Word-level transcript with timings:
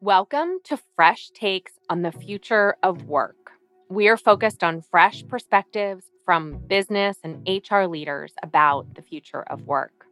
Welcome 0.00 0.60
to 0.62 0.78
Fresh 0.94 1.30
Takes 1.30 1.72
on 1.90 2.02
the 2.02 2.12
Future 2.12 2.76
of 2.84 3.06
Work. 3.06 3.50
We 3.88 4.06
are 4.06 4.16
focused 4.16 4.62
on 4.62 4.80
fresh 4.80 5.26
perspectives 5.26 6.04
from 6.24 6.58
business 6.68 7.18
and 7.24 7.44
HR 7.48 7.82
leaders 7.86 8.32
about 8.40 8.94
the 8.94 9.02
future 9.02 9.42
of 9.42 9.66
work. 9.66 10.06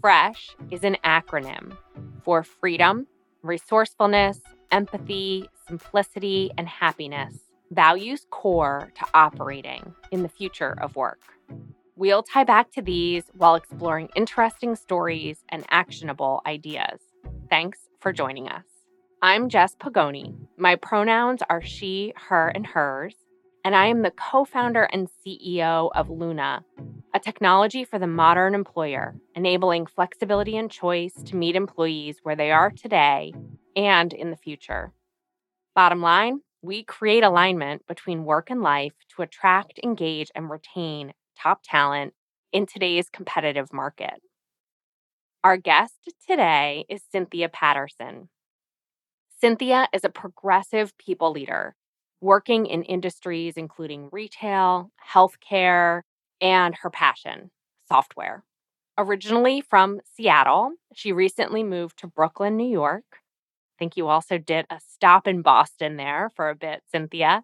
FRESH 0.00 0.56
is 0.72 0.82
an 0.82 0.96
acronym 1.04 1.76
for 2.24 2.42
freedom, 2.42 3.06
resourcefulness, 3.42 4.40
empathy, 4.72 5.48
simplicity, 5.68 6.50
and 6.58 6.68
happiness, 6.68 7.38
values 7.70 8.26
core 8.30 8.90
to 8.96 9.06
operating 9.14 9.94
in 10.10 10.24
the 10.24 10.28
future 10.28 10.76
of 10.82 10.96
work. 10.96 11.20
We'll 11.94 12.24
tie 12.24 12.42
back 12.42 12.72
to 12.72 12.82
these 12.82 13.22
while 13.36 13.54
exploring 13.54 14.08
interesting 14.16 14.74
stories 14.74 15.44
and 15.48 15.64
actionable 15.70 16.42
ideas. 16.44 16.98
Thanks 17.48 17.78
for 18.00 18.12
joining 18.12 18.48
us. 18.48 18.69
I'm 19.22 19.50
Jess 19.50 19.76
Pagoni. 19.76 20.34
My 20.56 20.76
pronouns 20.76 21.42
are 21.50 21.60
she, 21.60 22.14
her, 22.16 22.48
and 22.48 22.66
hers, 22.66 23.14
and 23.62 23.76
I 23.76 23.88
am 23.88 24.00
the 24.00 24.12
co 24.12 24.46
founder 24.46 24.84
and 24.84 25.10
CEO 25.10 25.90
of 25.94 26.08
Luna, 26.08 26.64
a 27.12 27.20
technology 27.20 27.84
for 27.84 27.98
the 27.98 28.06
modern 28.06 28.54
employer, 28.54 29.14
enabling 29.34 29.84
flexibility 29.84 30.56
and 30.56 30.70
choice 30.70 31.12
to 31.24 31.36
meet 31.36 31.54
employees 31.54 32.20
where 32.22 32.34
they 32.34 32.50
are 32.50 32.70
today 32.70 33.34
and 33.76 34.14
in 34.14 34.30
the 34.30 34.38
future. 34.38 34.94
Bottom 35.74 36.00
line, 36.00 36.40
we 36.62 36.82
create 36.82 37.22
alignment 37.22 37.86
between 37.86 38.24
work 38.24 38.48
and 38.48 38.62
life 38.62 38.94
to 39.14 39.22
attract, 39.22 39.78
engage, 39.84 40.30
and 40.34 40.48
retain 40.48 41.12
top 41.38 41.60
talent 41.62 42.14
in 42.54 42.64
today's 42.64 43.10
competitive 43.10 43.70
market. 43.70 44.22
Our 45.44 45.58
guest 45.58 46.10
today 46.26 46.86
is 46.88 47.02
Cynthia 47.12 47.50
Patterson. 47.50 48.30
Cynthia 49.40 49.88
is 49.94 50.04
a 50.04 50.10
progressive 50.10 50.96
people 50.98 51.30
leader 51.32 51.74
working 52.20 52.66
in 52.66 52.82
industries 52.82 53.56
including 53.56 54.10
retail, 54.12 54.90
healthcare, 55.12 56.02
and 56.42 56.74
her 56.74 56.90
passion, 56.90 57.50
software. 57.88 58.44
Originally 58.98 59.62
from 59.62 60.00
Seattle, 60.14 60.72
she 60.94 61.12
recently 61.12 61.64
moved 61.64 61.98
to 61.98 62.06
Brooklyn, 62.06 62.56
New 62.56 62.68
York. 62.68 63.04
I 63.12 63.76
think 63.78 63.96
you 63.96 64.08
also 64.08 64.36
did 64.36 64.66
a 64.68 64.78
stop 64.86 65.26
in 65.26 65.40
Boston 65.40 65.96
there 65.96 66.30
for 66.36 66.50
a 66.50 66.54
bit, 66.54 66.82
Cynthia. 66.92 67.42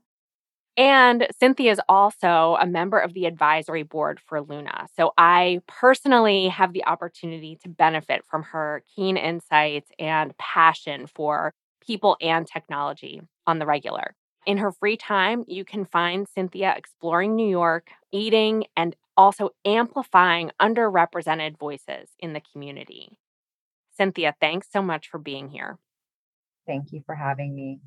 And 0.76 1.26
Cynthia 1.38 1.72
is 1.72 1.80
also 1.88 2.58
a 2.60 2.66
member 2.66 2.98
of 2.98 3.14
the 3.14 3.24
advisory 3.24 3.82
board 3.82 4.20
for 4.20 4.42
Luna. 4.42 4.88
So 4.94 5.14
I 5.16 5.62
personally 5.66 6.48
have 6.48 6.74
the 6.74 6.84
opportunity 6.84 7.56
to 7.62 7.70
benefit 7.70 8.22
from 8.26 8.42
her 8.42 8.82
keen 8.94 9.16
insights 9.16 9.90
and 9.98 10.36
passion 10.36 11.06
for 11.06 11.54
people, 11.86 12.16
and 12.20 12.46
technology 12.46 13.22
on 13.46 13.58
the 13.58 13.66
regular. 13.66 14.14
In 14.46 14.58
her 14.58 14.70
free 14.70 14.96
time, 14.96 15.44
you 15.48 15.64
can 15.64 15.84
find 15.84 16.26
Cynthia 16.28 16.74
exploring 16.76 17.34
New 17.34 17.48
York, 17.48 17.88
eating, 18.12 18.64
and 18.76 18.94
also 19.16 19.50
amplifying 19.64 20.50
underrepresented 20.60 21.58
voices 21.58 22.10
in 22.20 22.32
the 22.32 22.42
community. 22.52 23.18
Cynthia, 23.96 24.34
thanks 24.40 24.68
so 24.70 24.82
much 24.82 25.08
for 25.08 25.18
being 25.18 25.48
here. 25.48 25.78
Thank 26.66 26.92
you 26.92 27.02
for 27.06 27.14
having 27.14 27.54
me. 27.54 27.80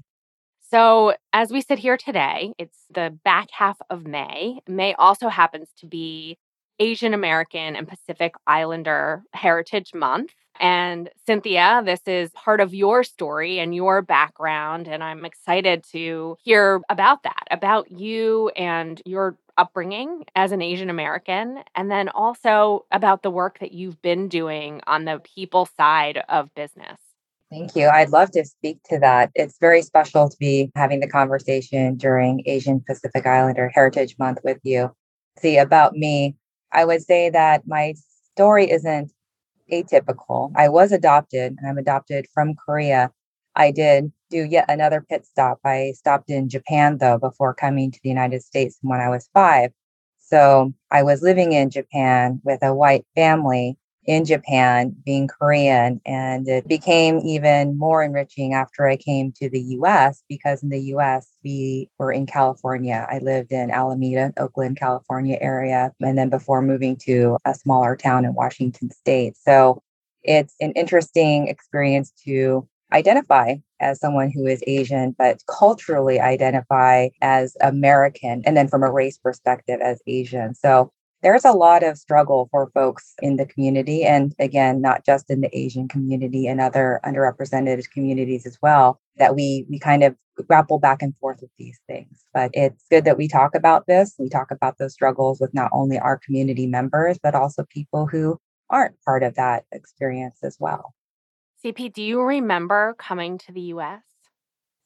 So, 0.72 1.16
as 1.33 1.52
we 1.52 1.61
sit 1.61 1.80
here 1.80 1.97
today, 1.97 2.53
it's 2.58 2.86
the 2.94 3.17
back 3.23 3.50
half 3.52 3.77
of 3.89 4.05
May. 4.05 4.59
May 4.67 4.94
also 4.94 5.27
happens 5.30 5.70
to 5.80 5.88
be 5.88 6.38
Asian 6.80 7.13
American 7.13 7.75
and 7.75 7.88
Pacific 7.88 8.33
Islander 8.47 9.23
Heritage 9.33 9.94
Month. 9.94 10.33
And 10.59 11.09
Cynthia, 11.25 11.81
this 11.86 12.02
is 12.05 12.31
part 12.31 12.59
of 12.59 12.73
your 12.73 13.03
story 13.03 13.59
and 13.59 13.73
your 13.73 14.02
background. 14.02 14.88
And 14.88 15.03
I'm 15.03 15.23
excited 15.23 15.86
to 15.91 16.36
hear 16.44 16.81
about 16.89 17.23
that, 17.23 17.44
about 17.49 17.91
you 17.91 18.49
and 18.58 19.02
your 19.05 19.38
upbringing 19.58 20.25
as 20.36 20.52
an 20.52 20.61
Asian 20.61 20.89
American, 20.89 21.59
and 21.76 21.89
then 21.92 22.09
also 22.09 22.86
about 22.92 23.23
the 23.23 23.30
work 23.30 23.59
that 23.59 23.73
you've 23.73 24.02
been 24.02 24.27
doing 24.27 24.82
on 24.87 25.05
the 25.05 25.21
people 25.36 25.65
side 25.77 26.23
of 26.30 26.53
business. 26.55 26.98
Thank 27.49 27.76
you. 27.76 27.87
I'd 27.87 28.09
love 28.09 28.32
to 28.32 28.45
speak 28.45 28.80
to 28.89 28.99
that. 28.99 29.32
It's 29.36 29.58
very 29.59 29.82
special 29.82 30.30
to 30.30 30.37
be 30.37 30.71
having 30.76 30.99
the 30.99 31.09
conversation 31.09 31.95
during 31.95 32.43
Asian 32.45 32.80
Pacific 32.86 33.26
Islander 33.26 33.71
Heritage 33.73 34.15
Month 34.20 34.39
with 34.43 34.59
you. 34.64 34.92
See, 35.39 35.58
about 35.58 35.93
me, 35.93 36.36
I 36.71 36.85
would 36.85 37.02
say 37.02 37.30
that 37.30 37.67
my 37.67 37.95
story 38.33 38.69
isn't 38.69 39.11
atypical. 39.71 40.52
I 40.55 40.69
was 40.69 40.91
adopted 40.91 41.55
and 41.57 41.67
I'm 41.67 41.77
adopted 41.77 42.27
from 42.33 42.55
Korea. 42.55 43.11
I 43.55 43.71
did 43.71 44.11
do 44.30 44.43
yet 44.45 44.65
another 44.69 45.05
pit 45.09 45.25
stop. 45.25 45.59
I 45.65 45.93
stopped 45.97 46.29
in 46.29 46.49
Japan 46.49 46.97
though 46.99 47.17
before 47.17 47.53
coming 47.53 47.91
to 47.91 47.99
the 48.03 48.09
United 48.09 48.43
States 48.43 48.77
when 48.81 48.99
I 48.99 49.09
was 49.09 49.29
five. 49.33 49.71
So 50.19 50.73
I 50.91 51.02
was 51.02 51.23
living 51.23 51.53
in 51.53 51.71
Japan 51.71 52.39
with 52.43 52.61
a 52.61 52.73
white 52.73 53.05
family 53.15 53.77
in 54.05 54.26
Japan, 54.26 54.95
being 55.05 55.27
Korean. 55.27 56.02
And 56.05 56.48
it 56.48 56.67
became 56.67 57.20
even 57.20 57.77
more 57.77 58.04
enriching 58.04 58.54
after 58.54 58.87
I 58.87 58.95
came 58.95 59.32
to 59.33 59.49
the 59.49 59.60
US 59.60 60.23
because 60.27 60.64
in 60.64 60.70
the 60.70 60.80
US, 60.95 61.27
we 61.43 61.89
were 61.99 62.11
in 62.11 62.26
California. 62.26 63.05
I 63.09 63.20
lived 63.20 63.52
in 63.52 63.71
Alameda, 63.71 64.33
Oakland, 64.38 64.77
California 64.77 65.38
area. 65.39 65.92
And 66.02 66.17
then 66.17 66.30
before 66.30 66.61
moving 66.61 66.95
to 67.05 67.38
a 67.45 67.54
smaller 67.54 67.95
town 67.95 68.26
in 68.26 68.33
Washington 68.33 68.89
state. 68.92 69.38
So 69.38 69.82
it's 70.23 70.55
an 70.59 70.71
interesting 70.71 71.48
experience 71.48 72.11
to 72.26 72.67
identify 72.92 73.55
as 73.80 73.99
someone 73.99 74.32
who 74.32 74.45
is 74.45 74.64
Asian, 74.67 75.15
but 75.17 75.42
culturally 75.48 76.20
identify 76.20 77.09
as 77.21 77.55
American, 77.61 78.42
and 78.45 78.58
then 78.58 78.67
from 78.67 78.83
a 78.83 78.92
race 78.92 79.17
perspective 79.17 79.80
as 79.82 80.02
Asian. 80.08 80.54
So 80.55 80.92
there's 81.21 81.45
a 81.45 81.52
lot 81.52 81.83
of 81.83 81.97
struggle 81.97 82.47
for 82.52 82.69
folks 82.73 83.13
in 83.21 83.35
the 83.35 83.45
community 83.45 84.03
and 84.03 84.33
again 84.39 84.81
not 84.81 85.05
just 85.05 85.30
in 85.30 85.41
the 85.41 85.57
asian 85.57 85.87
community 85.87 86.47
and 86.47 86.61
other 86.61 86.99
underrepresented 87.05 87.89
communities 87.91 88.45
as 88.45 88.57
well 88.61 88.99
that 89.17 89.35
we 89.35 89.65
we 89.69 89.79
kind 89.79 90.03
of 90.03 90.15
grapple 90.47 90.79
back 90.79 91.02
and 91.02 91.13
forth 91.17 91.39
with 91.41 91.52
these 91.58 91.79
things 91.87 92.23
but 92.33 92.49
it's 92.53 92.85
good 92.89 93.03
that 93.05 93.17
we 93.17 93.27
talk 93.27 93.53
about 93.55 93.85
this 93.87 94.15
we 94.17 94.29
talk 94.29 94.52
about 94.52 94.77
those 94.77 94.93
struggles 94.93 95.39
with 95.39 95.53
not 95.53 95.69
only 95.73 95.99
our 95.99 96.17
community 96.17 96.65
members 96.65 97.17
but 97.21 97.35
also 97.35 97.65
people 97.69 98.05
who 98.05 98.39
aren't 98.69 98.95
part 99.03 99.23
of 99.23 99.35
that 99.35 99.65
experience 99.71 100.39
as 100.43 100.55
well 100.59 100.93
cp 101.63 101.91
do 101.91 102.02
you 102.02 102.21
remember 102.21 102.95
coming 102.97 103.37
to 103.37 103.52
the 103.52 103.61
us 103.61 104.02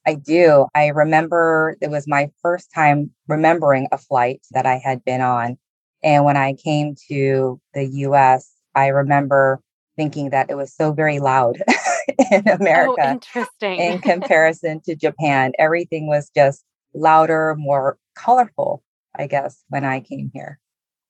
I 0.05 0.15
do. 0.15 0.67
I 0.75 0.87
remember 0.87 1.77
it 1.81 1.89
was 1.89 2.07
my 2.07 2.29
first 2.41 2.71
time 2.73 3.11
remembering 3.27 3.87
a 3.91 3.97
flight 3.97 4.41
that 4.51 4.65
I 4.65 4.75
had 4.75 5.03
been 5.05 5.21
on. 5.21 5.57
And 6.03 6.25
when 6.25 6.37
I 6.37 6.53
came 6.53 6.95
to 7.09 7.59
the 7.73 7.85
US, 7.85 8.51
I 8.75 8.87
remember 8.87 9.61
thinking 9.95 10.31
that 10.31 10.49
it 10.49 10.55
was 10.55 10.73
so 10.73 10.91
very 10.91 11.19
loud 11.19 11.57
in 12.31 12.43
oh, 12.47 12.53
America. 12.53 13.01
Oh, 13.05 13.11
interesting. 13.11 13.79
in 13.79 13.99
comparison 14.01 14.81
to 14.81 14.95
Japan, 14.95 15.53
everything 15.59 16.07
was 16.07 16.29
just 16.35 16.63
louder, 16.93 17.55
more 17.57 17.97
colorful, 18.15 18.83
I 19.15 19.27
guess, 19.27 19.63
when 19.69 19.85
I 19.85 19.99
came 19.99 20.31
here. 20.33 20.59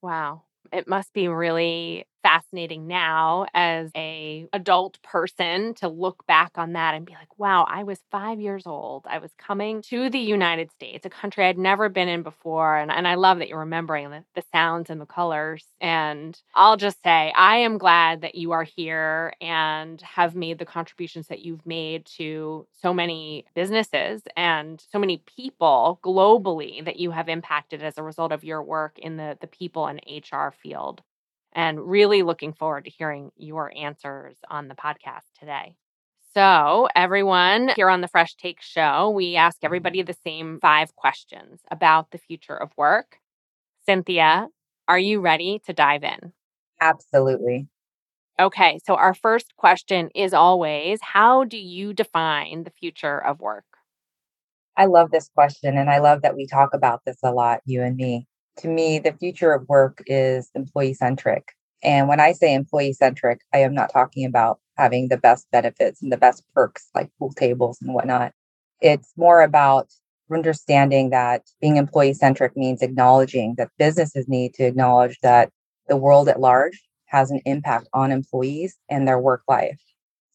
Wow. 0.01 0.43
It 0.71 0.87
must 0.87 1.13
be 1.13 1.27
really 1.27 2.05
fascinating 2.23 2.87
now 2.87 3.45
as 3.53 3.91
a 3.95 4.47
adult 4.53 5.01
person 5.03 5.73
to 5.75 5.87
look 5.87 6.25
back 6.25 6.51
on 6.55 6.73
that 6.73 6.95
and 6.95 7.05
be 7.05 7.13
like 7.13 7.37
wow 7.37 7.65
i 7.69 7.83
was 7.83 7.99
five 8.09 8.39
years 8.39 8.65
old. 8.65 9.05
I 9.09 9.19
was 9.19 9.31
coming 9.37 9.81
to 9.83 10.09
the 10.09 10.19
united 10.19 10.71
states 10.71 11.05
a 11.05 11.09
country 11.09 11.45
i'd 11.45 11.57
never 11.57 11.89
been 11.89 12.07
in 12.07 12.23
before 12.23 12.77
and, 12.77 12.91
and 12.91 13.07
i 13.07 13.15
love 13.15 13.39
that 13.39 13.49
you're 13.49 13.59
remembering 13.59 14.09
the, 14.09 14.23
the 14.35 14.43
sounds 14.51 14.89
and 14.89 15.01
the 15.01 15.05
colors 15.05 15.65
and 15.81 16.41
i'll 16.55 16.77
just 16.77 17.01
say 17.03 17.33
i 17.35 17.57
am 17.57 17.77
glad 17.77 18.21
that 18.21 18.35
you 18.35 18.51
are 18.51 18.63
here 18.63 19.33
and 19.41 20.01
have 20.01 20.35
made 20.35 20.57
the 20.59 20.65
contributions 20.65 21.27
that 21.27 21.39
you've 21.41 21.65
made 21.65 22.05
to 22.05 22.65
so 22.81 22.93
many 22.93 23.45
businesses 23.53 24.21
and 24.37 24.83
so 24.91 24.97
many 24.97 25.21
people 25.37 25.99
globally 26.03 26.83
that 26.85 26.97
you 26.97 27.11
have 27.11 27.27
impacted 27.29 27.83
as 27.83 27.97
a 27.97 28.03
result 28.03 28.31
of 28.31 28.43
your 28.43 28.63
work 28.63 28.97
in 28.99 29.17
the, 29.17 29.37
the 29.41 29.47
people 29.47 29.87
and 29.87 30.01
hr 30.31 30.49
field 30.51 31.01
and 31.53 31.79
really 31.79 32.23
looking 32.23 32.53
forward 32.53 32.85
to 32.85 32.91
hearing 32.91 33.31
your 33.35 33.71
answers 33.75 34.35
on 34.49 34.67
the 34.67 34.75
podcast 34.75 35.25
today. 35.39 35.75
So, 36.33 36.87
everyone 36.95 37.69
here 37.75 37.89
on 37.89 38.01
the 38.01 38.07
Fresh 38.07 38.35
Take 38.35 38.59
Show, 38.61 39.11
we 39.11 39.35
ask 39.35 39.57
mm-hmm. 39.57 39.65
everybody 39.67 40.01
the 40.01 40.17
same 40.25 40.59
five 40.59 40.95
questions 40.95 41.61
about 41.69 42.09
the 42.11 42.17
future 42.17 42.55
of 42.55 42.71
work. 42.75 43.19
Cynthia, 43.85 44.47
are 44.87 44.99
you 44.99 45.19
ready 45.19 45.61
to 45.65 45.73
dive 45.73 46.03
in? 46.03 46.33
Absolutely. 46.81 47.67
Okay, 48.39 48.79
so 48.83 48.95
our 48.95 49.13
first 49.13 49.55
question 49.57 50.09
is 50.15 50.33
always 50.33 50.99
How 51.01 51.43
do 51.43 51.57
you 51.57 51.93
define 51.93 52.63
the 52.63 52.71
future 52.71 53.23
of 53.23 53.39
work? 53.39 53.65
I 54.75 54.85
love 54.85 55.11
this 55.11 55.29
question, 55.35 55.77
and 55.77 55.87
I 55.87 55.99
love 55.99 56.23
that 56.23 56.35
we 56.35 56.47
talk 56.47 56.73
about 56.73 57.01
this 57.05 57.17
a 57.23 57.31
lot, 57.31 57.61
you 57.65 57.83
and 57.83 57.95
me 57.95 58.27
to 58.57 58.67
me, 58.67 58.99
the 58.99 59.13
future 59.13 59.53
of 59.53 59.67
work 59.67 60.01
is 60.07 60.49
employee 60.55 60.93
centric. 60.93 61.53
And 61.83 62.07
when 62.07 62.19
I 62.19 62.31
say 62.31 62.53
employee 62.53 62.93
centric, 62.93 63.41
I 63.53 63.59
am 63.59 63.73
not 63.73 63.91
talking 63.91 64.25
about 64.25 64.59
having 64.77 65.09
the 65.09 65.17
best 65.17 65.47
benefits 65.51 66.01
and 66.01 66.11
the 66.11 66.17
best 66.17 66.43
perks 66.53 66.87
like 66.95 67.09
pool 67.19 67.33
tables 67.33 67.77
and 67.81 67.93
whatnot. 67.93 68.31
It's 68.81 69.11
more 69.17 69.41
about 69.41 69.89
understanding 70.31 71.09
that 71.09 71.43
being 71.61 71.77
employee 71.77 72.13
centric 72.13 72.55
means 72.55 72.81
acknowledging 72.81 73.55
that 73.57 73.69
businesses 73.77 74.27
need 74.27 74.53
to 74.55 74.63
acknowledge 74.63 75.19
that 75.21 75.49
the 75.87 75.97
world 75.97 76.29
at 76.29 76.39
large 76.39 76.81
has 77.07 77.29
an 77.29 77.41
impact 77.45 77.87
on 77.93 78.11
employees 78.11 78.77
and 78.89 79.07
their 79.07 79.19
work 79.19 79.43
life. 79.47 79.79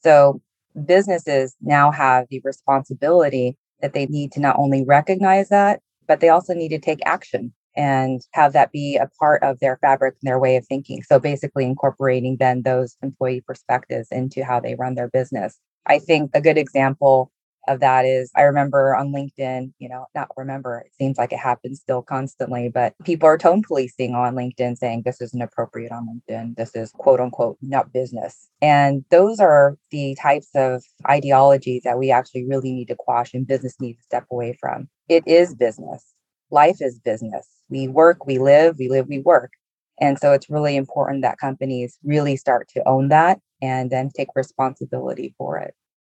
So 0.02 0.40
businesses 0.84 1.56
now 1.60 1.90
have 1.90 2.26
the 2.30 2.40
responsibility 2.44 3.56
that 3.80 3.94
they 3.94 4.06
need 4.06 4.32
to 4.32 4.40
not 4.40 4.56
only 4.58 4.84
recognize 4.84 5.48
that, 5.48 5.80
but 6.06 6.20
they 6.20 6.28
also 6.28 6.54
need 6.54 6.68
to 6.70 6.78
take 6.78 7.00
action 7.04 7.52
and 7.78 8.20
have 8.32 8.52
that 8.54 8.72
be 8.72 8.96
a 8.96 9.08
part 9.20 9.42
of 9.44 9.60
their 9.60 9.78
fabric 9.80 10.16
and 10.20 10.28
their 10.28 10.40
way 10.40 10.56
of 10.56 10.66
thinking. 10.66 11.02
So 11.04 11.20
basically 11.20 11.64
incorporating 11.64 12.36
then 12.38 12.62
those 12.62 12.96
employee 13.02 13.40
perspectives 13.40 14.08
into 14.10 14.44
how 14.44 14.58
they 14.58 14.74
run 14.74 14.96
their 14.96 15.08
business. 15.08 15.58
I 15.86 16.00
think 16.00 16.32
a 16.34 16.40
good 16.40 16.58
example 16.58 17.30
of 17.68 17.80
that 17.80 18.04
is 18.04 18.32
I 18.34 18.42
remember 18.42 18.96
on 18.96 19.12
LinkedIn, 19.12 19.72
you 19.78 19.88
know, 19.88 20.06
not 20.14 20.28
remember, 20.36 20.80
it 20.80 20.92
seems 20.98 21.18
like 21.18 21.32
it 21.32 21.38
happens 21.38 21.80
still 21.80 22.02
constantly, 22.02 22.68
but 22.68 22.94
people 23.04 23.28
are 23.28 23.38
tone 23.38 23.62
policing 23.62 24.14
on 24.14 24.34
LinkedIn 24.34 24.76
saying 24.76 25.02
this 25.04 25.20
isn't 25.20 25.40
appropriate 25.40 25.92
on 25.92 26.08
LinkedIn. 26.08 26.56
This 26.56 26.74
is 26.74 26.90
quote 26.90 27.20
unquote 27.20 27.58
not 27.62 27.92
business. 27.92 28.48
And 28.60 29.04
those 29.10 29.38
are 29.38 29.76
the 29.92 30.16
types 30.20 30.48
of 30.56 30.82
ideologies 31.08 31.82
that 31.84 31.98
we 31.98 32.10
actually 32.10 32.44
really 32.44 32.72
need 32.72 32.88
to 32.88 32.96
quash 32.96 33.34
and 33.34 33.46
business 33.46 33.76
needs 33.80 33.98
to 33.98 34.04
step 34.04 34.26
away 34.32 34.56
from. 34.58 34.88
It 35.08 35.22
is 35.28 35.54
business. 35.54 36.04
Life 36.50 36.78
is 36.80 36.98
business. 36.98 37.46
We 37.68 37.88
work, 37.88 38.26
we 38.26 38.38
live, 38.38 38.76
we 38.78 38.88
live, 38.88 39.08
we 39.08 39.18
work. 39.20 39.52
And 40.00 40.18
so 40.18 40.32
it's 40.32 40.48
really 40.48 40.76
important 40.76 41.22
that 41.22 41.38
companies 41.38 41.98
really 42.04 42.36
start 42.36 42.68
to 42.74 42.86
own 42.88 43.08
that 43.08 43.40
and 43.60 43.90
then 43.90 44.10
take 44.16 44.28
responsibility 44.34 45.34
for 45.36 45.58
it. 45.58 45.74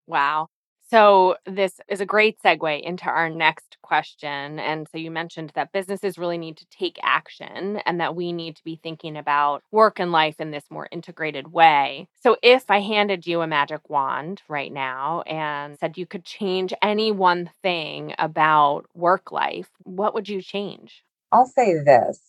Wow. 0.07 0.49
So, 0.91 1.37
this 1.47 1.81
is 1.89 2.01
a 2.01 2.07
great 2.07 2.43
segue 2.43 2.83
into 2.83 3.05
our 3.05 3.31
next 3.31 3.77
question. 3.81 4.59
And 4.59 4.89
so, 4.91 4.99
you 4.99 5.13
mentioned 5.13 5.53
that 5.55 5.71
businesses 5.71 6.19
really 6.19 6.37
need 6.37 6.57
to 6.57 6.67
take 6.69 6.99
action 7.05 7.77
and 7.87 8.01
that 8.01 8.17
we 8.17 8.33
need 8.33 8.57
to 8.57 8.65
be 8.65 8.81
thinking 8.83 9.17
about 9.17 9.63
work 9.71 10.01
and 10.01 10.11
life 10.11 10.41
in 10.41 10.51
this 10.51 10.65
more 10.69 10.89
integrated 10.91 11.53
way. 11.53 12.09
So, 12.21 12.37
if 12.43 12.73
I 12.73 12.81
handed 12.81 13.25
you 13.25 13.41
a 13.41 13.47
magic 13.47 13.89
wand 13.89 14.43
right 14.49 14.73
now 14.73 15.23
and 15.23 15.79
said 15.79 15.97
you 15.97 16.07
could 16.07 16.25
change 16.25 16.75
any 16.83 17.13
one 17.13 17.51
thing 17.63 18.13
about 18.19 18.87
work 18.93 19.31
life, 19.31 19.69
what 19.85 20.13
would 20.15 20.29
you 20.29 20.43
change? 20.43 21.05
I'll 21.31 21.47
say 21.47 21.79
this, 21.79 22.21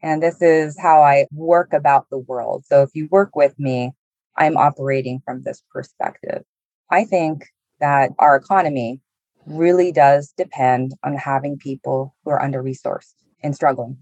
and 0.00 0.22
this 0.22 0.40
is 0.40 0.78
how 0.78 1.02
I 1.02 1.26
work 1.32 1.72
about 1.72 2.08
the 2.10 2.18
world. 2.18 2.66
So, 2.66 2.82
if 2.82 2.90
you 2.94 3.08
work 3.10 3.34
with 3.34 3.58
me, 3.58 3.90
I'm 4.36 4.56
operating 4.56 5.22
from 5.24 5.42
this 5.42 5.60
perspective. 5.72 6.44
I 6.88 7.04
think 7.04 7.46
that 7.80 8.10
our 8.18 8.36
economy 8.36 9.00
really 9.46 9.92
does 9.92 10.32
depend 10.36 10.94
on 11.04 11.14
having 11.14 11.56
people 11.56 12.14
who 12.24 12.30
are 12.30 12.42
under 12.42 12.62
resourced 12.62 13.14
and 13.42 13.54
struggling. 13.54 13.96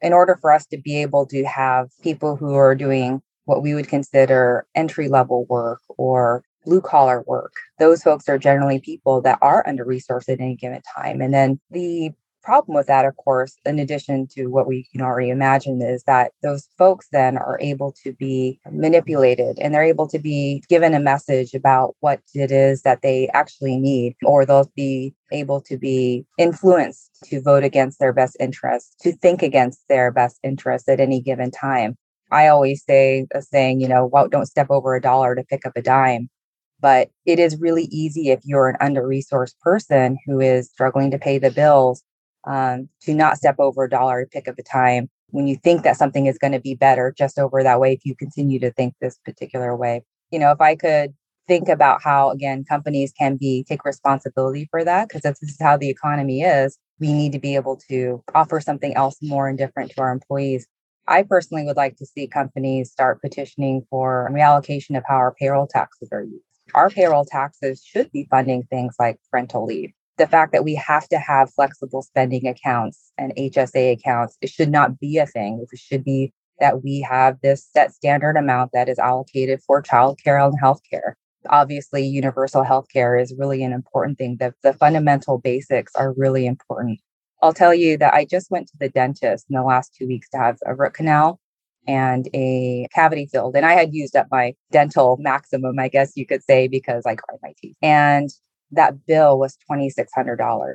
In 0.00 0.12
order 0.12 0.36
for 0.40 0.52
us 0.52 0.66
to 0.66 0.78
be 0.78 1.02
able 1.02 1.26
to 1.26 1.44
have 1.44 1.88
people 2.02 2.36
who 2.36 2.54
are 2.54 2.74
doing 2.74 3.22
what 3.46 3.62
we 3.62 3.74
would 3.74 3.88
consider 3.88 4.66
entry 4.74 5.08
level 5.08 5.46
work 5.46 5.80
or 5.96 6.42
blue 6.64 6.80
collar 6.80 7.22
work, 7.26 7.52
those 7.78 8.02
folks 8.02 8.28
are 8.28 8.38
generally 8.38 8.78
people 8.78 9.20
that 9.22 9.38
are 9.40 9.66
under 9.66 9.84
resourced 9.84 10.28
at 10.28 10.40
any 10.40 10.54
given 10.54 10.82
time. 10.96 11.20
And 11.20 11.32
then 11.32 11.60
the 11.70 12.12
problem 12.46 12.76
with 12.76 12.86
that, 12.86 13.04
of 13.04 13.16
course, 13.16 13.56
in 13.66 13.80
addition 13.80 14.28
to 14.28 14.46
what 14.46 14.68
we 14.68 14.86
can 14.92 15.02
already 15.02 15.30
imagine, 15.30 15.82
is 15.82 16.04
that 16.04 16.30
those 16.44 16.68
folks 16.78 17.08
then 17.10 17.36
are 17.36 17.58
able 17.60 17.92
to 18.04 18.12
be 18.12 18.60
manipulated 18.70 19.58
and 19.58 19.74
they're 19.74 19.82
able 19.82 20.06
to 20.06 20.20
be 20.20 20.62
given 20.68 20.94
a 20.94 21.00
message 21.00 21.54
about 21.54 21.96
what 21.98 22.20
it 22.34 22.52
is 22.52 22.82
that 22.82 23.02
they 23.02 23.28
actually 23.34 23.76
need, 23.76 24.14
or 24.24 24.46
they'll 24.46 24.70
be 24.76 25.12
able 25.32 25.60
to 25.60 25.76
be 25.76 26.24
influenced 26.38 27.10
to 27.24 27.42
vote 27.42 27.64
against 27.64 27.98
their 27.98 28.12
best 28.12 28.36
interests, 28.38 28.94
to 29.00 29.10
think 29.10 29.42
against 29.42 29.80
their 29.88 30.12
best 30.12 30.38
interests 30.44 30.88
at 30.88 31.00
any 31.00 31.20
given 31.20 31.50
time. 31.50 31.96
I 32.30 32.46
always 32.46 32.84
say 32.84 33.26
a 33.34 33.42
saying, 33.42 33.80
you 33.80 33.88
know, 33.88 34.06
well, 34.06 34.28
don't 34.28 34.46
step 34.46 34.68
over 34.70 34.94
a 34.94 35.00
dollar 35.00 35.34
to 35.34 35.42
pick 35.42 35.66
up 35.66 35.72
a 35.74 35.82
dime. 35.82 36.30
But 36.78 37.08
it 37.24 37.40
is 37.40 37.58
really 37.58 37.84
easy 37.84 38.30
if 38.30 38.40
you're 38.44 38.68
an 38.68 38.76
under 38.80 39.02
resourced 39.02 39.58
person 39.60 40.18
who 40.26 40.40
is 40.40 40.68
struggling 40.68 41.10
to 41.10 41.18
pay 41.18 41.38
the 41.38 41.50
bills 41.50 42.04
um, 42.46 42.88
to 43.02 43.14
not 43.14 43.36
step 43.36 43.56
over 43.58 43.84
a 43.84 43.90
dollar 43.90 44.24
to 44.24 44.30
pick 44.30 44.48
up 44.48 44.58
a 44.58 44.62
time 44.62 45.08
when 45.30 45.46
you 45.46 45.56
think 45.56 45.82
that 45.82 45.96
something 45.96 46.26
is 46.26 46.38
going 46.38 46.52
to 46.52 46.60
be 46.60 46.74
better 46.74 47.12
just 47.16 47.38
over 47.38 47.62
that 47.62 47.80
way 47.80 47.92
if 47.92 48.04
you 48.04 48.14
continue 48.14 48.58
to 48.60 48.70
think 48.72 48.94
this 49.00 49.18
particular 49.24 49.76
way. 49.76 50.02
You 50.30 50.38
know 50.38 50.50
if 50.50 50.60
i 50.60 50.74
could 50.74 51.14
think 51.46 51.68
about 51.68 52.02
how 52.02 52.30
again 52.30 52.64
companies 52.64 53.12
can 53.16 53.36
be 53.36 53.64
take 53.68 53.84
responsibility 53.84 54.66
for 54.70 54.82
that 54.84 55.08
because 55.08 55.22
this 55.22 55.40
is 55.42 55.56
how 55.60 55.76
the 55.76 55.88
economy 55.88 56.42
is 56.42 56.76
we 56.98 57.12
need 57.12 57.32
to 57.32 57.38
be 57.38 57.54
able 57.54 57.76
to 57.88 58.22
offer 58.34 58.60
something 58.60 58.94
else 58.94 59.16
more 59.22 59.48
and 59.48 59.58
different 59.58 59.90
to 59.92 60.00
our 60.00 60.12
employees. 60.12 60.66
I 61.06 61.22
personally 61.22 61.64
would 61.64 61.76
like 61.76 61.96
to 61.96 62.06
see 62.06 62.26
companies 62.26 62.90
start 62.90 63.20
petitioning 63.20 63.86
for 63.90 64.28
reallocation 64.32 64.96
of 64.96 65.04
how 65.06 65.16
our 65.16 65.34
payroll 65.34 65.66
taxes 65.66 66.08
are 66.10 66.22
used. 66.22 66.42
Our 66.74 66.90
payroll 66.90 67.24
taxes 67.24 67.84
should 67.84 68.10
be 68.10 68.26
funding 68.28 68.64
things 68.64 68.96
like 68.98 69.18
parental 69.30 69.64
leave 69.64 69.92
the 70.18 70.26
fact 70.26 70.52
that 70.52 70.64
we 70.64 70.74
have 70.74 71.08
to 71.08 71.18
have 71.18 71.52
flexible 71.52 72.02
spending 72.02 72.46
accounts 72.46 73.12
and 73.18 73.34
HSA 73.36 73.92
accounts, 73.92 74.36
it 74.40 74.48
should 74.48 74.70
not 74.70 74.98
be 74.98 75.18
a 75.18 75.26
thing. 75.26 75.64
It 75.70 75.78
should 75.78 76.04
be 76.04 76.32
that 76.58 76.82
we 76.82 77.00
have 77.00 77.40
this 77.42 77.68
set 77.70 77.92
standard 77.92 78.36
amount 78.36 78.72
that 78.72 78.88
is 78.88 78.98
allocated 78.98 79.60
for 79.66 79.82
childcare 79.82 80.42
and 80.42 80.58
healthcare. 80.60 81.12
Obviously, 81.48 82.04
universal 82.04 82.64
healthcare 82.64 83.20
is 83.20 83.34
really 83.38 83.62
an 83.62 83.72
important 83.72 84.18
thing. 84.18 84.38
The, 84.40 84.54
the 84.62 84.72
fundamental 84.72 85.38
basics 85.38 85.94
are 85.94 86.14
really 86.16 86.46
important. 86.46 87.00
I'll 87.42 87.52
tell 87.52 87.74
you 87.74 87.98
that 87.98 88.14
I 88.14 88.24
just 88.24 88.50
went 88.50 88.68
to 88.68 88.78
the 88.80 88.88
dentist 88.88 89.46
in 89.50 89.54
the 89.54 89.62
last 89.62 89.94
two 89.94 90.06
weeks 90.06 90.28
to 90.30 90.38
have 90.38 90.56
a 90.64 90.74
root 90.74 90.94
canal 90.94 91.38
and 91.86 92.28
a 92.34 92.88
cavity 92.92 93.26
filled. 93.26 93.54
And 93.54 93.66
I 93.66 93.74
had 93.74 93.94
used 93.94 94.16
up 94.16 94.26
my 94.30 94.54
dental 94.72 95.18
maximum, 95.20 95.78
I 95.78 95.88
guess 95.88 96.16
you 96.16 96.26
could 96.26 96.42
say, 96.42 96.66
because 96.66 97.04
I 97.06 97.14
cried 97.14 97.38
my 97.42 97.52
teeth. 97.60 97.76
And 97.82 98.30
that 98.72 99.06
bill 99.06 99.38
was 99.38 99.56
$2,600. 99.70 100.74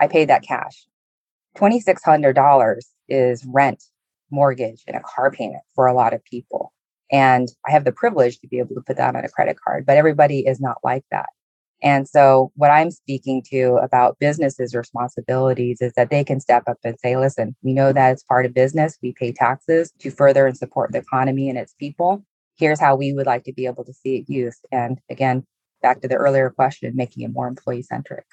I 0.00 0.06
paid 0.06 0.28
that 0.28 0.42
cash. 0.42 0.86
$2,600 1.56 2.80
is 3.08 3.44
rent, 3.46 3.82
mortgage, 4.30 4.82
and 4.86 4.96
a 4.96 5.02
car 5.02 5.30
payment 5.30 5.62
for 5.74 5.86
a 5.86 5.94
lot 5.94 6.14
of 6.14 6.24
people. 6.24 6.72
And 7.10 7.48
I 7.66 7.70
have 7.70 7.84
the 7.84 7.92
privilege 7.92 8.38
to 8.40 8.48
be 8.48 8.58
able 8.58 8.74
to 8.74 8.82
put 8.82 8.96
that 8.96 9.16
on 9.16 9.24
a 9.24 9.28
credit 9.28 9.58
card, 9.64 9.86
but 9.86 9.96
everybody 9.96 10.40
is 10.40 10.60
not 10.60 10.78
like 10.84 11.04
that. 11.10 11.26
And 11.82 12.08
so, 12.08 12.50
what 12.56 12.70
I'm 12.72 12.90
speaking 12.90 13.42
to 13.50 13.76
about 13.76 14.18
businesses' 14.18 14.74
responsibilities 14.74 15.80
is 15.80 15.92
that 15.94 16.10
they 16.10 16.24
can 16.24 16.40
step 16.40 16.64
up 16.66 16.78
and 16.82 16.98
say, 16.98 17.16
listen, 17.16 17.54
we 17.62 17.72
know 17.72 17.92
that 17.92 18.12
it's 18.12 18.24
part 18.24 18.46
of 18.46 18.52
business. 18.54 18.98
We 19.00 19.12
pay 19.12 19.32
taxes 19.32 19.92
to 20.00 20.10
further 20.10 20.46
and 20.46 20.56
support 20.56 20.90
the 20.90 20.98
economy 20.98 21.48
and 21.48 21.56
its 21.56 21.74
people. 21.74 22.24
Here's 22.56 22.80
how 22.80 22.96
we 22.96 23.12
would 23.12 23.26
like 23.26 23.44
to 23.44 23.52
be 23.52 23.66
able 23.66 23.84
to 23.84 23.92
see 23.92 24.16
it 24.16 24.28
used. 24.28 24.66
And 24.72 24.98
again, 25.08 25.44
back 25.82 26.00
to 26.00 26.08
the 26.08 26.16
earlier 26.16 26.50
question, 26.50 26.96
making 26.96 27.22
it 27.24 27.32
more 27.32 27.48
employee 27.48 27.82
centric. 27.82 28.24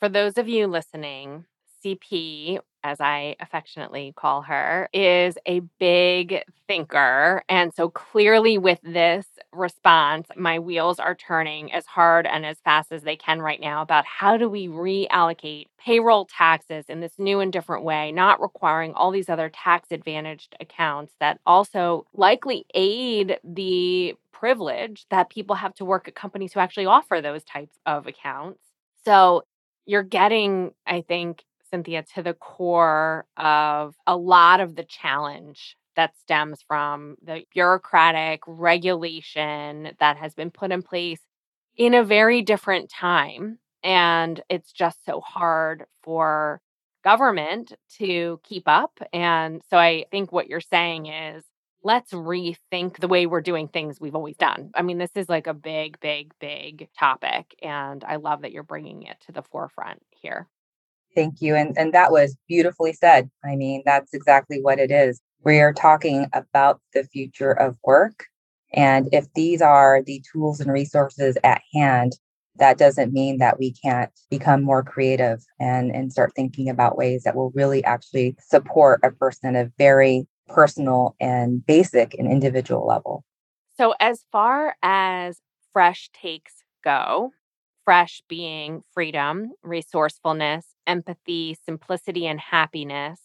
For 0.00 0.08
those 0.08 0.36
of 0.38 0.48
you 0.48 0.66
listening, 0.66 1.46
CP, 1.84 2.60
as 2.86 3.00
I 3.00 3.34
affectionately 3.40 4.14
call 4.16 4.42
her, 4.42 4.88
is 4.92 5.36
a 5.44 5.60
big 5.80 6.42
thinker. 6.68 7.42
And 7.48 7.74
so 7.74 7.88
clearly, 7.88 8.58
with 8.58 8.78
this 8.82 9.26
response, 9.52 10.28
my 10.36 10.58
wheels 10.60 11.00
are 11.00 11.16
turning 11.16 11.72
as 11.72 11.84
hard 11.84 12.26
and 12.26 12.46
as 12.46 12.58
fast 12.60 12.92
as 12.92 13.02
they 13.02 13.16
can 13.16 13.42
right 13.42 13.60
now 13.60 13.82
about 13.82 14.04
how 14.06 14.36
do 14.36 14.48
we 14.48 14.68
reallocate 14.68 15.66
payroll 15.78 16.26
taxes 16.26 16.84
in 16.88 17.00
this 17.00 17.18
new 17.18 17.40
and 17.40 17.52
different 17.52 17.82
way, 17.82 18.12
not 18.12 18.40
requiring 18.40 18.92
all 18.94 19.10
these 19.10 19.28
other 19.28 19.50
tax 19.50 19.88
advantaged 19.90 20.54
accounts 20.60 21.12
that 21.18 21.40
also 21.44 22.06
likely 22.14 22.64
aid 22.74 23.38
the 23.42 24.14
privilege 24.30 25.06
that 25.10 25.30
people 25.30 25.56
have 25.56 25.74
to 25.74 25.84
work 25.84 26.06
at 26.06 26.14
companies 26.14 26.52
who 26.52 26.60
actually 26.60 26.86
offer 26.86 27.20
those 27.20 27.42
types 27.42 27.78
of 27.84 28.06
accounts. 28.06 28.60
So 29.04 29.44
you're 29.86 30.02
getting, 30.02 30.72
I 30.86 31.00
think, 31.00 31.44
Cynthia, 31.76 32.04
to 32.14 32.22
the 32.22 32.32
core 32.32 33.26
of 33.36 33.94
a 34.06 34.16
lot 34.16 34.60
of 34.60 34.76
the 34.76 34.84
challenge 34.84 35.76
that 35.94 36.16
stems 36.16 36.62
from 36.66 37.16
the 37.22 37.42
bureaucratic 37.52 38.40
regulation 38.46 39.90
that 39.98 40.16
has 40.16 40.34
been 40.34 40.50
put 40.50 40.72
in 40.72 40.82
place 40.82 41.20
in 41.76 41.92
a 41.92 42.02
very 42.02 42.40
different 42.40 42.90
time. 42.90 43.58
And 43.82 44.40
it's 44.48 44.72
just 44.72 45.04
so 45.04 45.20
hard 45.20 45.84
for 46.02 46.60
government 47.04 47.74
to 47.98 48.40
keep 48.42 48.64
up. 48.66 48.98
And 49.12 49.60
so 49.68 49.76
I 49.76 50.06
think 50.10 50.32
what 50.32 50.48
you're 50.48 50.60
saying 50.60 51.06
is 51.06 51.44
let's 51.82 52.12
rethink 52.12 52.98
the 52.98 53.08
way 53.08 53.26
we're 53.26 53.42
doing 53.42 53.68
things 53.68 54.00
we've 54.00 54.16
always 54.16 54.36
done. 54.36 54.70
I 54.74 54.82
mean, 54.82 54.98
this 54.98 55.12
is 55.14 55.28
like 55.28 55.46
a 55.46 55.54
big, 55.54 56.00
big, 56.00 56.32
big 56.40 56.88
topic. 56.98 57.54
And 57.62 58.02
I 58.02 58.16
love 58.16 58.42
that 58.42 58.52
you're 58.52 58.62
bringing 58.62 59.02
it 59.02 59.18
to 59.26 59.32
the 59.32 59.42
forefront 59.42 60.02
here. 60.10 60.48
Thank 61.16 61.40
you. 61.40 61.56
And, 61.56 61.76
and 61.78 61.94
that 61.94 62.12
was 62.12 62.36
beautifully 62.46 62.92
said. 62.92 63.30
I 63.42 63.56
mean, 63.56 63.82
that's 63.86 64.12
exactly 64.12 64.60
what 64.60 64.78
it 64.78 64.90
is. 64.90 65.20
We 65.44 65.60
are 65.60 65.72
talking 65.72 66.28
about 66.34 66.80
the 66.92 67.04
future 67.04 67.52
of 67.52 67.76
work. 67.84 68.26
And 68.74 69.08
if 69.12 69.32
these 69.34 69.62
are 69.62 70.02
the 70.02 70.22
tools 70.30 70.60
and 70.60 70.70
resources 70.70 71.38
at 71.42 71.62
hand, 71.72 72.18
that 72.58 72.78
doesn't 72.78 73.12
mean 73.12 73.38
that 73.38 73.58
we 73.58 73.72
can't 73.72 74.10
become 74.30 74.62
more 74.62 74.82
creative 74.82 75.42
and, 75.58 75.90
and 75.94 76.12
start 76.12 76.32
thinking 76.36 76.68
about 76.68 76.98
ways 76.98 77.22
that 77.22 77.36
will 77.36 77.50
really 77.54 77.82
actually 77.84 78.36
support 78.40 79.00
a 79.02 79.10
person 79.10 79.56
at 79.56 79.66
a 79.66 79.72
very 79.78 80.26
personal 80.48 81.16
and 81.18 81.64
basic 81.64 82.14
and 82.18 82.30
individual 82.30 82.86
level. 82.86 83.24
So, 83.78 83.94
as 84.00 84.24
far 84.32 84.76
as 84.82 85.40
fresh 85.72 86.08
takes 86.12 86.64
go, 86.82 87.32
fresh 87.86 88.20
being 88.28 88.82
freedom, 88.92 89.52
resourcefulness, 89.62 90.66
empathy, 90.88 91.56
simplicity, 91.64 92.26
and 92.26 92.40
happiness, 92.40 93.20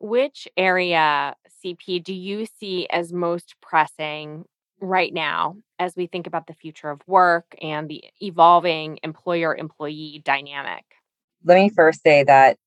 which 0.00 0.48
area, 0.56 1.34
CP, 1.64 2.02
do 2.02 2.12
you 2.12 2.46
see 2.46 2.88
as 2.90 3.12
most 3.12 3.54
pressing 3.62 4.44
right 4.80 5.14
now 5.14 5.56
as 5.78 5.94
we 5.96 6.08
think 6.08 6.26
about 6.26 6.48
the 6.48 6.52
future 6.54 6.90
of 6.90 7.00
work 7.06 7.54
and 7.62 7.88
the 7.88 8.02
evolving 8.20 8.98
employer 9.04 9.56
employee 9.56 10.20
dynamic? 10.24 10.84
Let 11.44 11.54
me 11.54 11.70
first 11.70 12.02
say 12.02 12.24
that 12.24 12.58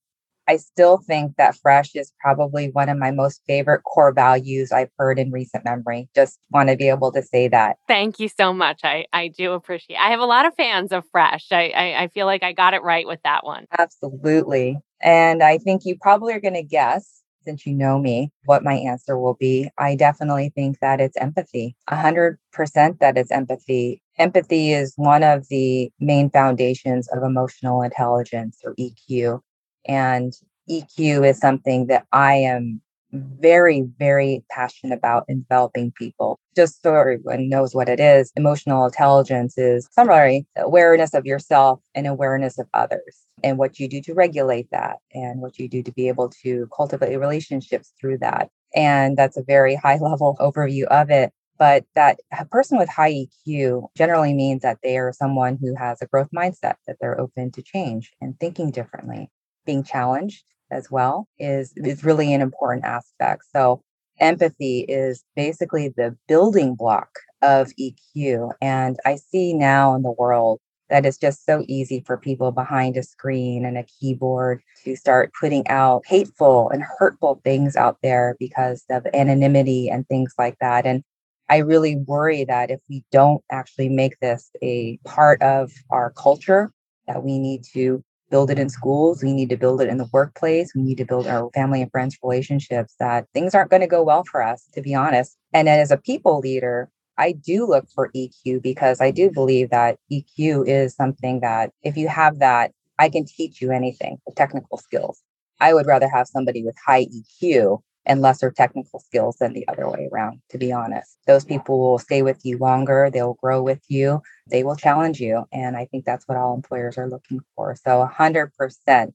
I 0.49 0.57
still 0.57 0.97
think 0.97 1.35
that 1.37 1.55
fresh 1.55 1.95
is 1.95 2.11
probably 2.19 2.71
one 2.71 2.89
of 2.89 2.97
my 2.97 3.11
most 3.11 3.43
favorite 3.45 3.83
core 3.83 4.11
values 4.11 4.71
I've 4.71 4.89
heard 4.97 5.19
in 5.19 5.31
recent 5.31 5.63
memory. 5.63 6.09
Just 6.15 6.39
want 6.49 6.69
to 6.69 6.75
be 6.75 6.89
able 6.89 7.11
to 7.11 7.21
say 7.21 7.47
that. 7.49 7.77
Thank 7.87 8.19
you 8.19 8.29
so 8.29 8.51
much. 8.51 8.79
I, 8.83 9.05
I 9.13 9.27
do 9.27 9.51
appreciate 9.51 9.97
I 9.97 10.09
have 10.09 10.19
a 10.19 10.25
lot 10.25 10.47
of 10.47 10.55
fans 10.55 10.91
of 10.91 11.03
fresh. 11.11 11.45
I, 11.51 11.69
I, 11.69 12.03
I 12.03 12.07
feel 12.07 12.25
like 12.25 12.41
I 12.41 12.53
got 12.53 12.73
it 12.73 12.81
right 12.81 13.05
with 13.05 13.19
that 13.23 13.45
one. 13.45 13.67
Absolutely. 13.77 14.79
And 15.01 15.43
I 15.43 15.59
think 15.59 15.85
you 15.85 15.95
probably 16.01 16.33
are 16.33 16.41
going 16.41 16.55
to 16.55 16.63
guess 16.63 17.19
since 17.43 17.65
you 17.65 17.73
know 17.73 17.99
me, 17.99 18.31
what 18.45 18.63
my 18.63 18.73
answer 18.73 19.17
will 19.17 19.35
be. 19.35 19.69
I 19.77 19.95
definitely 19.95 20.51
think 20.53 20.79
that 20.81 20.99
it's 20.99 21.17
empathy. 21.17 21.75
A 21.87 21.95
hundred 21.95 22.37
percent 22.51 22.99
that 22.99 23.17
it's 23.17 23.31
empathy. 23.31 24.01
Empathy 24.17 24.73
is 24.73 24.93
one 24.97 25.23
of 25.23 25.47
the 25.49 25.89
main 25.99 26.29
foundations 26.29 27.07
of 27.07 27.23
emotional 27.23 27.81
intelligence 27.81 28.57
or 28.63 28.75
EQ. 28.75 29.41
And 29.89 30.33
EQ 30.69 31.27
is 31.27 31.39
something 31.39 31.87
that 31.87 32.05
I 32.11 32.35
am 32.35 32.79
very, 33.11 33.81
very 33.97 34.43
passionate 34.51 34.95
about 34.95 35.25
in 35.27 35.41
developing 35.41 35.91
people. 35.91 36.39
Just 36.55 36.83
so 36.83 36.93
everyone 36.93 37.49
knows 37.49 37.73
what 37.73 37.89
it 37.89 37.99
is, 37.99 38.31
emotional 38.35 38.85
intelligence 38.85 39.57
is 39.57 39.89
summary 39.91 40.45
awareness 40.55 41.15
of 41.15 41.25
yourself 41.25 41.79
and 41.95 42.05
awareness 42.05 42.59
of 42.59 42.67
others 42.75 43.25
and 43.43 43.57
what 43.57 43.79
you 43.79 43.87
do 43.87 43.99
to 44.01 44.13
regulate 44.13 44.69
that 44.69 44.97
and 45.15 45.41
what 45.41 45.57
you 45.57 45.67
do 45.67 45.81
to 45.81 45.91
be 45.91 46.07
able 46.07 46.29
to 46.43 46.69
cultivate 46.75 47.17
relationships 47.17 47.91
through 47.99 48.19
that. 48.19 48.51
And 48.75 49.17
that's 49.17 49.37
a 49.37 49.43
very 49.43 49.73
high 49.73 49.97
level 50.01 50.37
overview 50.39 50.83
of 50.83 51.09
it. 51.09 51.33
But 51.57 51.85
that 51.95 52.19
a 52.37 52.45
person 52.45 52.77
with 52.77 52.89
high 52.89 53.25
EQ 53.47 53.87
generally 53.97 54.33
means 54.33 54.61
that 54.61 54.77
they 54.83 54.99
are 54.99 55.11
someone 55.11 55.57
who 55.59 55.75
has 55.75 55.99
a 55.99 56.05
growth 56.05 56.29
mindset, 56.33 56.75
that 56.85 56.97
they're 57.01 57.19
open 57.19 57.51
to 57.53 57.63
change 57.63 58.11
and 58.21 58.39
thinking 58.39 58.69
differently. 58.69 59.29
Being 59.65 59.83
challenged 59.83 60.43
as 60.71 60.89
well 60.91 61.27
is, 61.37 61.73
is 61.75 62.03
really 62.03 62.33
an 62.33 62.41
important 62.41 62.85
aspect. 62.85 63.43
So 63.53 63.81
empathy 64.19 64.81
is 64.81 65.23
basically 65.35 65.89
the 65.89 66.15
building 66.27 66.75
block 66.75 67.09
of 67.41 67.71
EQ. 67.79 68.51
And 68.61 68.97
I 69.05 69.15
see 69.15 69.53
now 69.53 69.95
in 69.95 70.03
the 70.03 70.11
world 70.11 70.59
that 70.89 71.05
it's 71.05 71.17
just 71.17 71.45
so 71.45 71.63
easy 71.67 72.03
for 72.05 72.17
people 72.17 72.51
behind 72.51 72.97
a 72.97 73.03
screen 73.03 73.63
and 73.63 73.77
a 73.77 73.83
keyboard 73.83 74.61
to 74.83 74.95
start 74.95 75.31
putting 75.39 75.67
out 75.67 76.03
hateful 76.05 76.69
and 76.69 76.83
hurtful 76.97 77.39
things 77.43 77.75
out 77.75 77.97
there 78.01 78.35
because 78.39 78.83
of 78.89 79.05
anonymity 79.13 79.89
and 79.89 80.07
things 80.07 80.33
like 80.37 80.57
that. 80.59 80.85
And 80.85 81.03
I 81.47 81.57
really 81.57 81.95
worry 81.95 82.43
that 82.45 82.71
if 82.71 82.79
we 82.89 83.03
don't 83.11 83.43
actually 83.51 83.89
make 83.89 84.19
this 84.19 84.49
a 84.61 84.97
part 85.05 85.41
of 85.41 85.71
our 85.89 86.11
culture, 86.11 86.71
that 87.07 87.23
we 87.23 87.39
need 87.39 87.63
to 87.73 88.03
build 88.29 88.51
it 88.51 88.59
in 88.59 88.69
schools, 88.69 89.23
we 89.23 89.33
need 89.33 89.49
to 89.49 89.57
build 89.57 89.81
it 89.81 89.89
in 89.89 89.97
the 89.97 90.09
workplace, 90.11 90.73
we 90.75 90.81
need 90.81 90.97
to 90.97 91.05
build 91.05 91.27
our 91.27 91.49
family 91.53 91.81
and 91.81 91.91
friends 91.91 92.17
relationships, 92.23 92.95
that 92.99 93.27
things 93.33 93.55
aren't 93.55 93.69
going 93.69 93.81
to 93.81 93.87
go 93.87 94.03
well 94.03 94.23
for 94.23 94.43
us, 94.43 94.67
to 94.73 94.81
be 94.81 94.93
honest. 94.93 95.37
And 95.53 95.67
as 95.67 95.91
a 95.91 95.97
people 95.97 96.39
leader, 96.39 96.89
I 97.17 97.33
do 97.33 97.67
look 97.67 97.87
for 97.93 98.11
EQ 98.15 98.61
because 98.61 99.01
I 99.01 99.11
do 99.11 99.29
believe 99.29 99.71
that 99.71 99.97
EQ 100.11 100.67
is 100.67 100.95
something 100.95 101.41
that 101.41 101.71
if 101.83 101.97
you 101.97 102.07
have 102.07 102.39
that, 102.39 102.71
I 102.97 103.09
can 103.09 103.25
teach 103.25 103.61
you 103.61 103.71
anything, 103.71 104.19
technical 104.35 104.77
skills. 104.77 105.21
I 105.59 105.73
would 105.73 105.85
rather 105.85 106.07
have 106.07 106.27
somebody 106.27 106.63
with 106.63 106.75
high 106.85 107.05
EQ 107.05 107.81
and 108.09 108.21
lesser 108.21 108.49
technical 108.49 108.99
skills 108.99 109.37
than 109.37 109.53
the 109.53 109.67
other 109.67 109.87
way 109.87 110.09
around, 110.11 110.41
to 110.49 110.57
be 110.57 110.73
honest. 110.73 111.15
Those 111.27 111.45
people 111.45 111.79
will 111.79 111.99
stay 111.99 112.23
with 112.23 112.43
you 112.43 112.57
longer, 112.57 113.09
they'll 113.13 113.35
grow 113.35 113.61
with 113.61 113.83
you, 113.87 114.21
they 114.47 114.63
will 114.63 114.75
challenge 114.75 115.21
you. 115.21 115.45
And 115.53 115.77
I 115.77 115.85
think 115.85 116.05
that's 116.05 116.27
what 116.27 116.37
all 116.37 116.55
employers 116.55 116.97
are 116.97 117.07
looking 117.07 117.39
for. 117.55 117.75
So 117.75 118.09
100% 118.11 119.11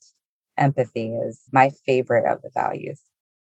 empathy 0.57 1.09
is 1.09 1.43
my 1.53 1.71
favorite 1.85 2.31
of 2.31 2.41
the 2.43 2.51
values. 2.55 3.01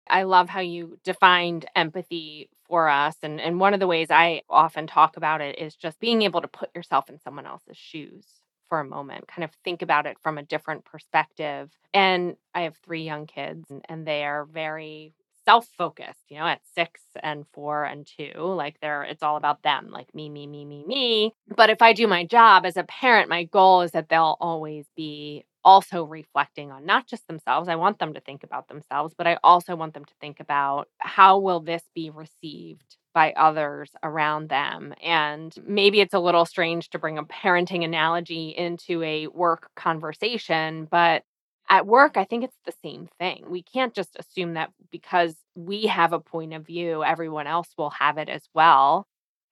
I 0.09 0.23
love 0.23 0.49
how 0.49 0.59
you 0.59 0.99
defined 1.05 1.65
empathy 1.75 2.49
for 2.67 2.89
us. 2.89 3.15
And, 3.23 3.39
and 3.39 3.59
one 3.59 3.73
of 3.73 3.79
the 3.79 3.87
ways 3.87 4.07
I 4.11 4.41
often 4.49 4.85
talk 4.85 5.15
about 5.15 5.39
it 5.39 5.57
is 5.59 5.75
just 5.75 5.99
being 6.01 6.23
able 6.23 6.41
to 6.41 6.47
put 6.49 6.75
yourself 6.75 7.09
in 7.09 7.19
someone 7.19 7.45
else's 7.45 7.77
shoes 7.77 8.25
for 8.67 8.81
a 8.81 8.85
moment, 8.85 9.29
kind 9.29 9.45
of 9.45 9.51
think 9.63 9.81
about 9.81 10.05
it 10.05 10.17
from 10.21 10.37
a 10.37 10.43
different 10.43 10.83
perspective. 10.83 11.71
And 11.93 12.35
I 12.53 12.61
have 12.61 12.75
three 12.75 13.03
young 13.03 13.27
kids, 13.27 13.69
and, 13.69 13.81
and 13.87 14.05
they 14.05 14.25
are 14.25 14.43
very 14.43 15.13
self 15.47 15.67
focused, 15.77 16.25
you 16.29 16.37
know, 16.37 16.45
at 16.47 16.61
six 16.75 17.01
and 17.23 17.45
four 17.53 17.85
and 17.85 18.05
two. 18.05 18.33
Like 18.37 18.77
they're, 18.81 19.03
it's 19.03 19.23
all 19.23 19.37
about 19.37 19.63
them, 19.63 19.89
like 19.91 20.13
me, 20.13 20.29
me, 20.29 20.45
me, 20.47 20.65
me, 20.65 20.83
me. 20.85 21.33
But 21.55 21.69
if 21.69 21.81
I 21.81 21.93
do 21.93 22.07
my 22.07 22.25
job 22.25 22.65
as 22.65 22.77
a 22.77 22.83
parent, 22.83 23.29
my 23.29 23.45
goal 23.45 23.81
is 23.81 23.91
that 23.91 24.09
they'll 24.09 24.37
always 24.41 24.85
be 24.95 25.45
also 25.63 26.03
reflecting 26.05 26.71
on 26.71 26.85
not 26.85 27.07
just 27.07 27.27
themselves. 27.27 27.67
I 27.69 27.75
want 27.75 27.99
them 27.99 28.13
to 28.13 28.21
think 28.21 28.43
about 28.43 28.67
themselves, 28.67 29.13
but 29.17 29.27
I 29.27 29.37
also 29.43 29.75
want 29.75 29.93
them 29.93 30.05
to 30.05 30.13
think 30.21 30.39
about 30.39 30.87
how 30.99 31.39
will 31.39 31.59
this 31.59 31.83
be 31.93 32.09
received 32.09 32.97
by 33.13 33.33
others 33.33 33.91
around 34.03 34.49
them. 34.49 34.93
And 35.03 35.53
maybe 35.65 35.99
it's 36.01 36.13
a 36.13 36.19
little 36.19 36.45
strange 36.45 36.89
to 36.91 36.99
bring 36.99 37.17
a 37.17 37.23
parenting 37.23 37.83
analogy 37.83 38.49
into 38.49 39.01
a 39.03 39.27
work 39.27 39.69
conversation, 39.75 40.87
but 40.89 41.23
at 41.69 41.85
work, 41.85 42.17
I 42.17 42.23
think 42.23 42.43
it's 42.43 42.57
the 42.65 42.73
same 42.83 43.09
thing. 43.19 43.45
We 43.49 43.61
can't 43.61 43.93
just 43.93 44.15
assume 44.17 44.53
that 44.53 44.71
because 44.91 45.35
we 45.55 45.87
have 45.87 46.13
a 46.13 46.19
point 46.19 46.53
of 46.53 46.65
view, 46.65 47.03
everyone 47.03 47.47
else 47.47 47.69
will 47.77 47.89
have 47.91 48.17
it 48.17 48.29
as 48.29 48.43
well. 48.53 49.07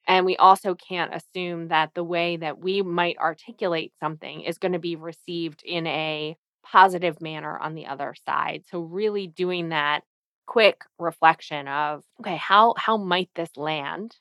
And 0.08 0.26
we 0.26 0.38
also 0.38 0.76
can't 0.76 1.14
assume 1.14 1.70
that 1.70 1.92
the 1.94 2.04
way 2.04 2.38
that 2.38 2.60
we 2.60 2.82
might 2.82 3.18
articulate 3.18 3.94
something 4.00 4.42
is 4.42 4.58
going 4.58 4.74
to 4.74 4.80
be 4.80 4.96
received 4.96 5.64
in 5.66 5.88
a 5.88 6.38
positive 6.64 7.22
manner 7.22 7.58
on 7.58 7.76
the 7.76 7.88
other 7.88 8.16
side. 8.26 8.64
So 8.70 8.80
really 8.82 9.28
doing 9.28 9.70
that 9.70 10.02
quick 10.46 10.84
reflection 11.00 11.68
of 11.68 12.04
okay, 12.22 12.38
how 12.38 12.76
how 12.78 12.98
might 12.98 13.30
this 13.36 13.58
land? 13.58 14.16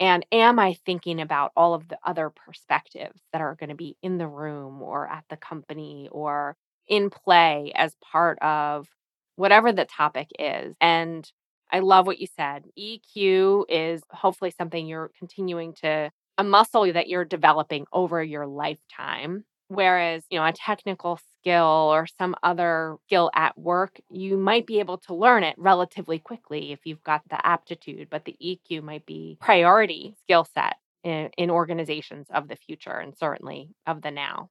And 0.00 0.24
am 0.32 0.58
I 0.58 0.74
thinking 0.86 1.20
about 1.20 1.52
all 1.56 1.74
of 1.74 1.88
the 1.88 1.98
other 2.04 2.30
perspectives 2.30 3.20
that 3.32 3.42
are 3.42 3.56
going 3.56 3.70
to 3.70 3.76
be 3.76 3.96
in 4.02 4.18
the 4.18 4.28
room 4.28 4.82
or 4.82 5.08
at 5.08 5.24
the 5.30 5.36
company 5.36 6.08
or 6.12 6.56
in 6.88 7.10
play 7.10 7.72
as 7.74 7.94
part 8.12 8.38
of 8.40 8.88
whatever 9.36 9.72
the 9.72 9.84
topic 9.84 10.28
is? 10.38 10.74
And 10.80 11.30
I 11.70 11.80
love 11.80 12.06
what 12.06 12.18
you 12.18 12.26
said. 12.36 12.64
EQ 12.78 13.64
is 13.68 14.02
hopefully 14.10 14.52
something 14.56 14.86
you're 14.86 15.10
continuing 15.18 15.74
to, 15.82 16.10
a 16.38 16.44
muscle 16.44 16.90
that 16.92 17.08
you're 17.08 17.24
developing 17.24 17.86
over 17.92 18.22
your 18.22 18.46
lifetime. 18.46 19.44
Whereas, 19.70 20.24
you 20.30 20.38
know, 20.38 20.46
a 20.46 20.52
technical 20.52 21.20
skill 21.40 21.90
or 21.92 22.06
some 22.06 22.34
other 22.42 22.96
skill 23.06 23.30
at 23.34 23.58
work, 23.58 24.00
you 24.10 24.38
might 24.38 24.66
be 24.66 24.78
able 24.78 24.96
to 24.98 25.14
learn 25.14 25.44
it 25.44 25.56
relatively 25.58 26.18
quickly 26.18 26.72
if 26.72 26.80
you've 26.84 27.04
got 27.04 27.20
the 27.28 27.46
aptitude, 27.46 28.08
but 28.10 28.24
the 28.24 28.34
EQ 28.42 28.82
might 28.82 29.04
be 29.04 29.36
priority 29.40 30.14
skill 30.22 30.46
set 30.54 30.76
in, 31.04 31.28
in 31.36 31.50
organizations 31.50 32.28
of 32.30 32.48
the 32.48 32.56
future 32.56 32.96
and 32.96 33.14
certainly 33.16 33.68
of 33.86 34.00
the 34.00 34.10
now. 34.10 34.48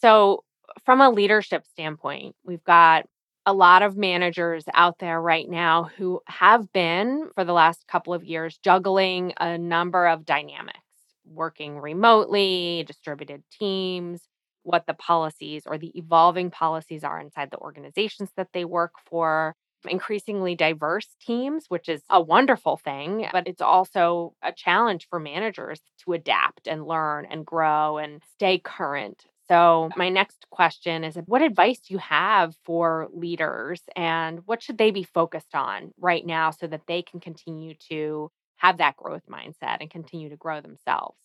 So, 0.00 0.44
from 0.84 1.00
a 1.00 1.10
leadership 1.10 1.64
standpoint, 1.66 2.34
we've 2.44 2.64
got 2.64 3.06
a 3.46 3.52
lot 3.52 3.82
of 3.82 3.96
managers 3.96 4.64
out 4.74 4.98
there 4.98 5.20
right 5.20 5.48
now 5.48 5.90
who 5.96 6.20
have 6.26 6.72
been, 6.72 7.30
for 7.34 7.44
the 7.44 7.52
last 7.52 7.86
couple 7.88 8.12
of 8.14 8.24
years, 8.24 8.58
juggling 8.62 9.32
a 9.40 9.56
number 9.58 10.06
of 10.06 10.26
dynamics, 10.26 10.78
working 11.26 11.78
remotely, 11.78 12.84
distributed 12.86 13.42
teams, 13.58 14.22
what 14.62 14.86
the 14.86 14.94
policies 14.94 15.62
or 15.66 15.78
the 15.78 15.96
evolving 15.98 16.50
policies 16.50 17.02
are 17.02 17.18
inside 17.20 17.50
the 17.50 17.58
organizations 17.58 18.30
that 18.36 18.48
they 18.52 18.64
work 18.64 18.92
for, 19.06 19.54
increasingly 19.88 20.54
diverse 20.54 21.08
teams, 21.20 21.64
which 21.68 21.88
is 21.88 22.02
a 22.10 22.20
wonderful 22.20 22.76
thing, 22.76 23.26
but 23.32 23.48
it's 23.48 23.62
also 23.62 24.34
a 24.42 24.52
challenge 24.52 25.06
for 25.08 25.18
managers 25.18 25.80
to 26.04 26.12
adapt 26.12 26.66
and 26.68 26.86
learn 26.86 27.26
and 27.30 27.46
grow 27.46 27.96
and 27.96 28.22
stay 28.34 28.58
current 28.58 29.24
So, 29.50 29.90
my 29.96 30.10
next 30.10 30.46
question 30.50 31.02
is 31.02 31.18
what 31.26 31.42
advice 31.42 31.80
do 31.80 31.94
you 31.94 31.98
have 31.98 32.54
for 32.64 33.08
leaders 33.12 33.82
and 33.96 34.46
what 34.46 34.62
should 34.62 34.78
they 34.78 34.92
be 34.92 35.02
focused 35.02 35.56
on 35.56 35.90
right 35.98 36.24
now 36.24 36.52
so 36.52 36.68
that 36.68 36.82
they 36.86 37.02
can 37.02 37.18
continue 37.18 37.74
to 37.88 38.30
have 38.58 38.78
that 38.78 38.96
growth 38.96 39.24
mindset 39.28 39.78
and 39.80 39.90
continue 39.90 40.28
to 40.28 40.36
grow 40.36 40.60
themselves? 40.60 41.18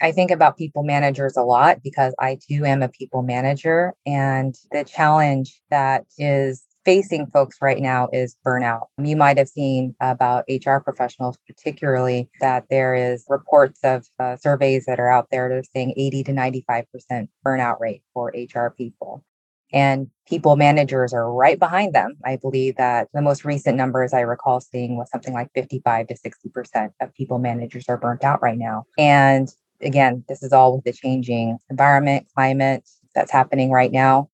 I 0.00 0.12
think 0.12 0.30
about 0.30 0.56
people 0.56 0.84
managers 0.84 1.36
a 1.36 1.42
lot 1.42 1.82
because 1.82 2.14
I 2.18 2.38
too 2.50 2.64
am 2.64 2.82
a 2.82 2.88
people 2.88 3.20
manager. 3.20 3.92
And 4.06 4.54
the 4.72 4.84
challenge 4.84 5.60
that 5.68 6.06
is 6.16 6.64
facing 6.84 7.26
folks 7.26 7.58
right 7.60 7.80
now 7.80 8.08
is 8.12 8.36
burnout. 8.46 8.86
You 8.98 9.16
might 9.16 9.38
have 9.38 9.48
seen 9.48 9.94
about 10.00 10.44
HR 10.48 10.78
professionals, 10.78 11.38
particularly, 11.46 12.30
that 12.40 12.64
there 12.70 12.94
is 12.94 13.24
reports 13.28 13.80
of 13.84 14.06
uh, 14.18 14.36
surveys 14.36 14.86
that 14.86 14.98
are 14.98 15.10
out 15.10 15.28
there 15.30 15.48
that 15.48 15.58
are 15.58 15.64
saying 15.74 15.94
80 15.96 16.24
to 16.24 16.32
95% 16.32 17.28
burnout 17.44 17.80
rate 17.80 18.02
for 18.14 18.32
HR 18.34 18.70
people. 18.70 19.24
And 19.72 20.10
people 20.26 20.56
managers 20.56 21.12
are 21.12 21.32
right 21.32 21.58
behind 21.58 21.94
them. 21.94 22.16
I 22.24 22.36
believe 22.36 22.76
that 22.76 23.08
the 23.14 23.22
most 23.22 23.44
recent 23.44 23.76
numbers 23.76 24.12
I 24.12 24.20
recall 24.20 24.60
seeing 24.60 24.96
was 24.96 25.08
something 25.10 25.32
like 25.32 25.50
55 25.54 26.08
to 26.08 26.14
60% 26.14 26.90
of 27.00 27.14
people 27.14 27.38
managers 27.38 27.84
are 27.88 27.96
burnt 27.96 28.24
out 28.24 28.42
right 28.42 28.58
now. 28.58 28.84
And 28.98 29.48
again, 29.80 30.24
this 30.28 30.42
is 30.42 30.52
all 30.52 30.74
with 30.74 30.84
the 30.84 30.92
changing 30.92 31.58
environment, 31.70 32.26
climate 32.34 32.88
that's 33.14 33.30
happening 33.30 33.70
right 33.70 33.92
now. 33.92 34.28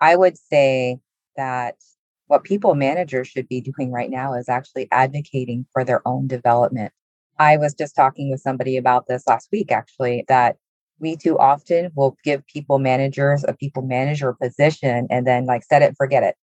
I 0.00 0.16
would 0.16 0.38
say 0.38 1.00
that 1.38 1.76
what 2.26 2.44
people 2.44 2.74
managers 2.74 3.28
should 3.28 3.48
be 3.48 3.62
doing 3.62 3.90
right 3.90 4.10
now 4.10 4.34
is 4.34 4.50
actually 4.50 4.86
advocating 4.92 5.64
for 5.72 5.82
their 5.82 6.06
own 6.06 6.26
development. 6.26 6.92
I 7.38 7.56
was 7.56 7.72
just 7.72 7.96
talking 7.96 8.30
with 8.30 8.40
somebody 8.40 8.76
about 8.76 9.06
this 9.06 9.26
last 9.26 9.48
week, 9.50 9.72
actually, 9.72 10.26
that 10.28 10.56
we 11.00 11.16
too 11.16 11.38
often 11.38 11.90
will 11.94 12.16
give 12.24 12.46
people 12.46 12.78
managers 12.78 13.44
a 13.46 13.54
people 13.54 13.82
manager 13.82 14.34
position 14.34 15.06
and 15.10 15.26
then 15.26 15.46
like 15.46 15.64
set 15.64 15.80
it, 15.80 15.94
forget 15.96 16.22
it. 16.22 16.34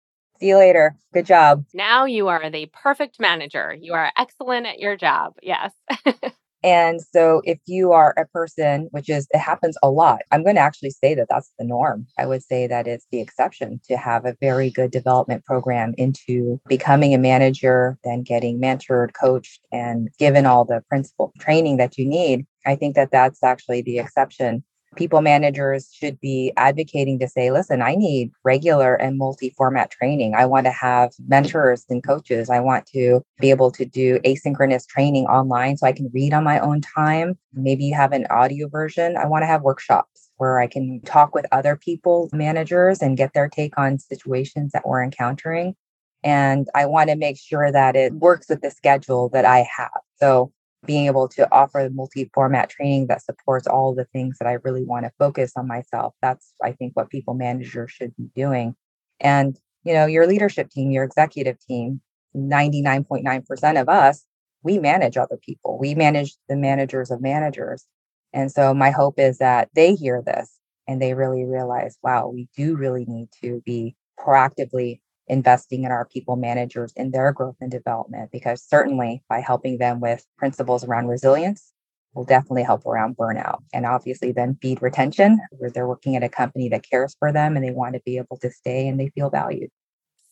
See 0.40 0.48
you 0.48 0.56
later. 0.56 0.96
Good 1.12 1.26
job. 1.26 1.64
Now 1.74 2.06
you 2.06 2.28
are 2.28 2.50
the 2.50 2.66
perfect 2.72 3.20
manager. 3.20 3.76
You 3.78 3.94
are 3.94 4.12
excellent 4.16 4.66
at 4.66 4.78
your 4.78 4.96
job. 4.96 5.34
Yes. 5.42 5.72
And 6.64 7.02
so, 7.12 7.42
if 7.44 7.58
you 7.66 7.92
are 7.92 8.14
a 8.16 8.26
person, 8.26 8.88
which 8.90 9.10
is, 9.10 9.28
it 9.34 9.38
happens 9.38 9.76
a 9.82 9.90
lot, 9.90 10.22
I'm 10.32 10.42
going 10.42 10.56
to 10.56 10.62
actually 10.62 10.90
say 10.90 11.14
that 11.14 11.26
that's 11.28 11.52
the 11.58 11.64
norm. 11.66 12.06
I 12.18 12.24
would 12.24 12.42
say 12.42 12.66
that 12.66 12.88
it's 12.88 13.06
the 13.12 13.20
exception 13.20 13.82
to 13.86 13.98
have 13.98 14.24
a 14.24 14.34
very 14.40 14.70
good 14.70 14.90
development 14.90 15.44
program 15.44 15.94
into 15.98 16.58
becoming 16.66 17.12
a 17.12 17.18
manager, 17.18 17.98
then 18.02 18.22
getting 18.22 18.58
mentored, 18.58 19.12
coached, 19.12 19.60
and 19.72 20.08
given 20.18 20.46
all 20.46 20.64
the 20.64 20.82
principal 20.88 21.34
training 21.38 21.76
that 21.76 21.98
you 21.98 22.06
need. 22.06 22.46
I 22.64 22.76
think 22.76 22.94
that 22.94 23.10
that's 23.10 23.42
actually 23.42 23.82
the 23.82 23.98
exception 23.98 24.64
people 24.96 25.20
managers 25.20 25.90
should 25.92 26.20
be 26.20 26.52
advocating 26.56 27.18
to 27.18 27.28
say, 27.28 27.50
listen, 27.50 27.82
I 27.82 27.94
need 27.94 28.30
regular 28.44 28.94
and 28.94 29.18
multi 29.18 29.50
format 29.50 29.90
training. 29.90 30.34
I 30.34 30.46
want 30.46 30.66
to 30.66 30.72
have 30.72 31.12
mentors 31.26 31.84
and 31.88 32.02
coaches. 32.02 32.50
I 32.50 32.60
want 32.60 32.86
to 32.86 33.22
be 33.40 33.50
able 33.50 33.70
to 33.72 33.84
do 33.84 34.18
asynchronous 34.20 34.86
training 34.86 35.26
online 35.26 35.76
so 35.76 35.86
I 35.86 35.92
can 35.92 36.10
read 36.12 36.34
on 36.34 36.44
my 36.44 36.58
own 36.60 36.80
time. 36.80 37.38
Maybe 37.52 37.84
you 37.84 37.94
have 37.94 38.12
an 38.12 38.26
audio 38.30 38.68
version. 38.68 39.16
I 39.16 39.26
want 39.26 39.42
to 39.42 39.46
have 39.46 39.62
workshops 39.62 40.30
where 40.36 40.58
I 40.58 40.66
can 40.66 41.00
talk 41.02 41.34
with 41.34 41.46
other 41.52 41.76
people, 41.76 42.28
managers, 42.32 43.00
and 43.00 43.16
get 43.16 43.32
their 43.34 43.48
take 43.48 43.78
on 43.78 43.98
situations 43.98 44.72
that 44.72 44.86
we're 44.86 45.02
encountering. 45.02 45.74
And 46.22 46.68
I 46.74 46.86
want 46.86 47.10
to 47.10 47.16
make 47.16 47.38
sure 47.38 47.70
that 47.70 47.96
it 47.96 48.14
works 48.14 48.48
with 48.48 48.62
the 48.62 48.70
schedule 48.70 49.28
that 49.30 49.44
I 49.44 49.66
have. 49.76 50.00
So 50.16 50.52
being 50.86 51.06
able 51.06 51.28
to 51.28 51.48
offer 51.52 51.88
multi-format 51.92 52.70
training 52.70 53.06
that 53.08 53.22
supports 53.22 53.66
all 53.66 53.94
the 53.94 54.06
things 54.06 54.38
that 54.38 54.48
I 54.48 54.54
really 54.64 54.84
want 54.84 55.04
to 55.04 55.12
focus 55.18 55.52
on 55.56 55.66
myself. 55.66 56.14
That's 56.22 56.52
I 56.62 56.72
think 56.72 56.94
what 56.94 57.10
people 57.10 57.34
managers 57.34 57.90
should 57.90 58.14
be 58.16 58.28
doing. 58.34 58.74
And 59.20 59.58
you 59.84 59.92
know, 59.92 60.06
your 60.06 60.26
leadership 60.26 60.70
team, 60.70 60.90
your 60.90 61.04
executive 61.04 61.58
team, 61.66 62.00
99.9% 62.36 63.80
of 63.80 63.88
us, 63.88 64.24
we 64.62 64.78
manage 64.78 65.16
other 65.16 65.36
people. 65.36 65.78
We 65.78 65.94
manage 65.94 66.34
the 66.48 66.56
managers 66.56 67.10
of 67.10 67.20
managers. 67.20 67.84
And 68.32 68.50
so 68.50 68.74
my 68.74 68.90
hope 68.90 69.18
is 69.18 69.38
that 69.38 69.68
they 69.74 69.94
hear 69.94 70.22
this 70.24 70.50
and 70.88 71.00
they 71.00 71.14
really 71.14 71.44
realize, 71.44 71.98
wow, 72.02 72.28
we 72.28 72.48
do 72.56 72.76
really 72.76 73.04
need 73.06 73.28
to 73.42 73.62
be 73.64 73.94
proactively 74.18 75.00
investing 75.28 75.84
in 75.84 75.90
our 75.90 76.06
people 76.06 76.36
managers 76.36 76.92
in 76.96 77.10
their 77.10 77.32
growth 77.32 77.56
and 77.60 77.70
development 77.70 78.30
because 78.30 78.62
certainly 78.62 79.22
by 79.28 79.40
helping 79.40 79.78
them 79.78 80.00
with 80.00 80.24
principles 80.36 80.84
around 80.84 81.08
resilience 81.08 81.72
will 82.14 82.24
definitely 82.24 82.62
help 82.62 82.86
around 82.86 83.16
burnout 83.16 83.58
and 83.72 83.86
obviously 83.86 84.32
then 84.32 84.56
feed 84.60 84.80
retention 84.82 85.38
where 85.52 85.70
they're 85.70 85.88
working 85.88 86.14
at 86.14 86.22
a 86.22 86.28
company 86.28 86.68
that 86.68 86.88
cares 86.88 87.16
for 87.18 87.32
them 87.32 87.56
and 87.56 87.64
they 87.64 87.70
want 87.70 87.94
to 87.94 88.00
be 88.04 88.18
able 88.18 88.36
to 88.36 88.50
stay 88.50 88.86
and 88.86 89.00
they 89.00 89.08
feel 89.08 89.30
valued. 89.30 89.70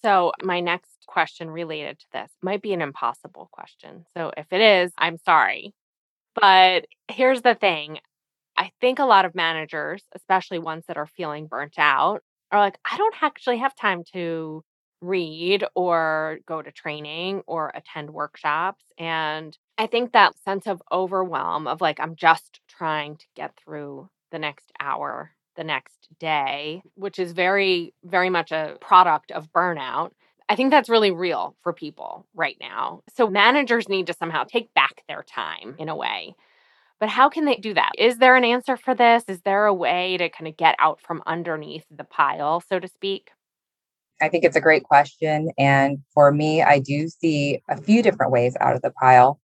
So 0.02 0.33
my 0.42 0.61
next 0.61 0.90
question 1.07 1.50
related 1.50 1.98
to 2.00 2.07
this 2.12 2.31
might 2.42 2.62
be 2.62 2.72
an 2.72 2.83
impossible 2.83 3.48
question. 3.52 4.05
So 4.16 4.33
if 4.37 4.46
it 4.50 4.61
is 4.61 4.92
i'm 4.98 5.18
sorry. 5.18 5.74
But 6.35 6.87
here's 7.09 7.42
the 7.42 7.55
thing 7.55 7.98
i 8.57 8.70
think 8.81 8.98
a 8.98 9.05
lot 9.05 9.24
of 9.24 9.35
managers 9.35 10.02
especially 10.14 10.59
ones 10.59 10.85
that 10.87 10.96
are 10.96 11.07
feeling 11.07 11.46
burnt 11.46 11.78
out 11.78 12.20
are 12.50 12.61
like 12.61 12.78
i 12.90 12.96
don't 12.96 13.22
actually 13.22 13.59
have 13.59 13.74
time 13.74 14.02
to 14.12 14.62
read 15.02 15.64
or 15.74 16.38
go 16.46 16.62
to 16.62 16.72
training 16.72 17.42
or 17.46 17.72
attend 17.74 18.10
workshops. 18.10 18.84
And 18.98 19.56
I 19.76 19.86
think 19.86 20.12
that 20.12 20.38
sense 20.44 20.66
of 20.66 20.82
overwhelm 20.90 21.66
of 21.66 21.80
like, 21.80 22.00
I'm 22.00 22.16
just 22.16 22.60
trying 22.68 23.16
to 23.16 23.26
get 23.34 23.58
through 23.62 24.08
the 24.30 24.38
next 24.38 24.72
hour, 24.80 25.32
the 25.56 25.64
next 25.64 26.08
day, 26.18 26.82
which 26.94 27.18
is 27.18 27.32
very, 27.32 27.92
very 28.04 28.30
much 28.30 28.52
a 28.52 28.78
product 28.80 29.32
of 29.32 29.52
burnout. 29.52 30.12
I 30.48 30.56
think 30.56 30.70
that's 30.70 30.88
really 30.88 31.10
real 31.10 31.56
for 31.62 31.72
people 31.72 32.26
right 32.34 32.56
now. 32.60 33.02
So 33.14 33.28
managers 33.28 33.88
need 33.88 34.06
to 34.06 34.14
somehow 34.14 34.44
take 34.44 34.72
back 34.74 35.02
their 35.08 35.22
time 35.22 35.74
in 35.78 35.88
a 35.88 35.96
way. 35.96 36.34
But 37.00 37.08
how 37.08 37.28
can 37.28 37.44
they 37.46 37.56
do 37.56 37.74
that? 37.74 37.92
Is 37.98 38.18
there 38.18 38.36
an 38.36 38.44
answer 38.44 38.76
for 38.76 38.94
this? 38.94 39.24
Is 39.26 39.40
there 39.42 39.66
a 39.66 39.74
way 39.74 40.16
to 40.18 40.28
kind 40.28 40.46
of 40.46 40.56
get 40.56 40.76
out 40.78 41.00
from 41.00 41.22
underneath 41.26 41.84
the 41.90 42.04
pile, 42.04 42.60
so 42.60 42.78
to 42.78 42.86
speak? 42.86 43.30
I 44.22 44.28
think 44.28 44.44
it's 44.44 44.56
a 44.56 44.61
great 44.61 44.85
question. 44.85 45.50
And 45.58 45.98
for 46.14 46.30
me, 46.30 46.62
I 46.62 46.78
do 46.78 47.08
see 47.08 47.61
a 47.68 47.76
few 47.76 48.02
different 48.02 48.30
ways 48.30 48.56
out 48.61 48.76
of 48.76 48.82
the 48.82 48.92
pile. 48.92 49.40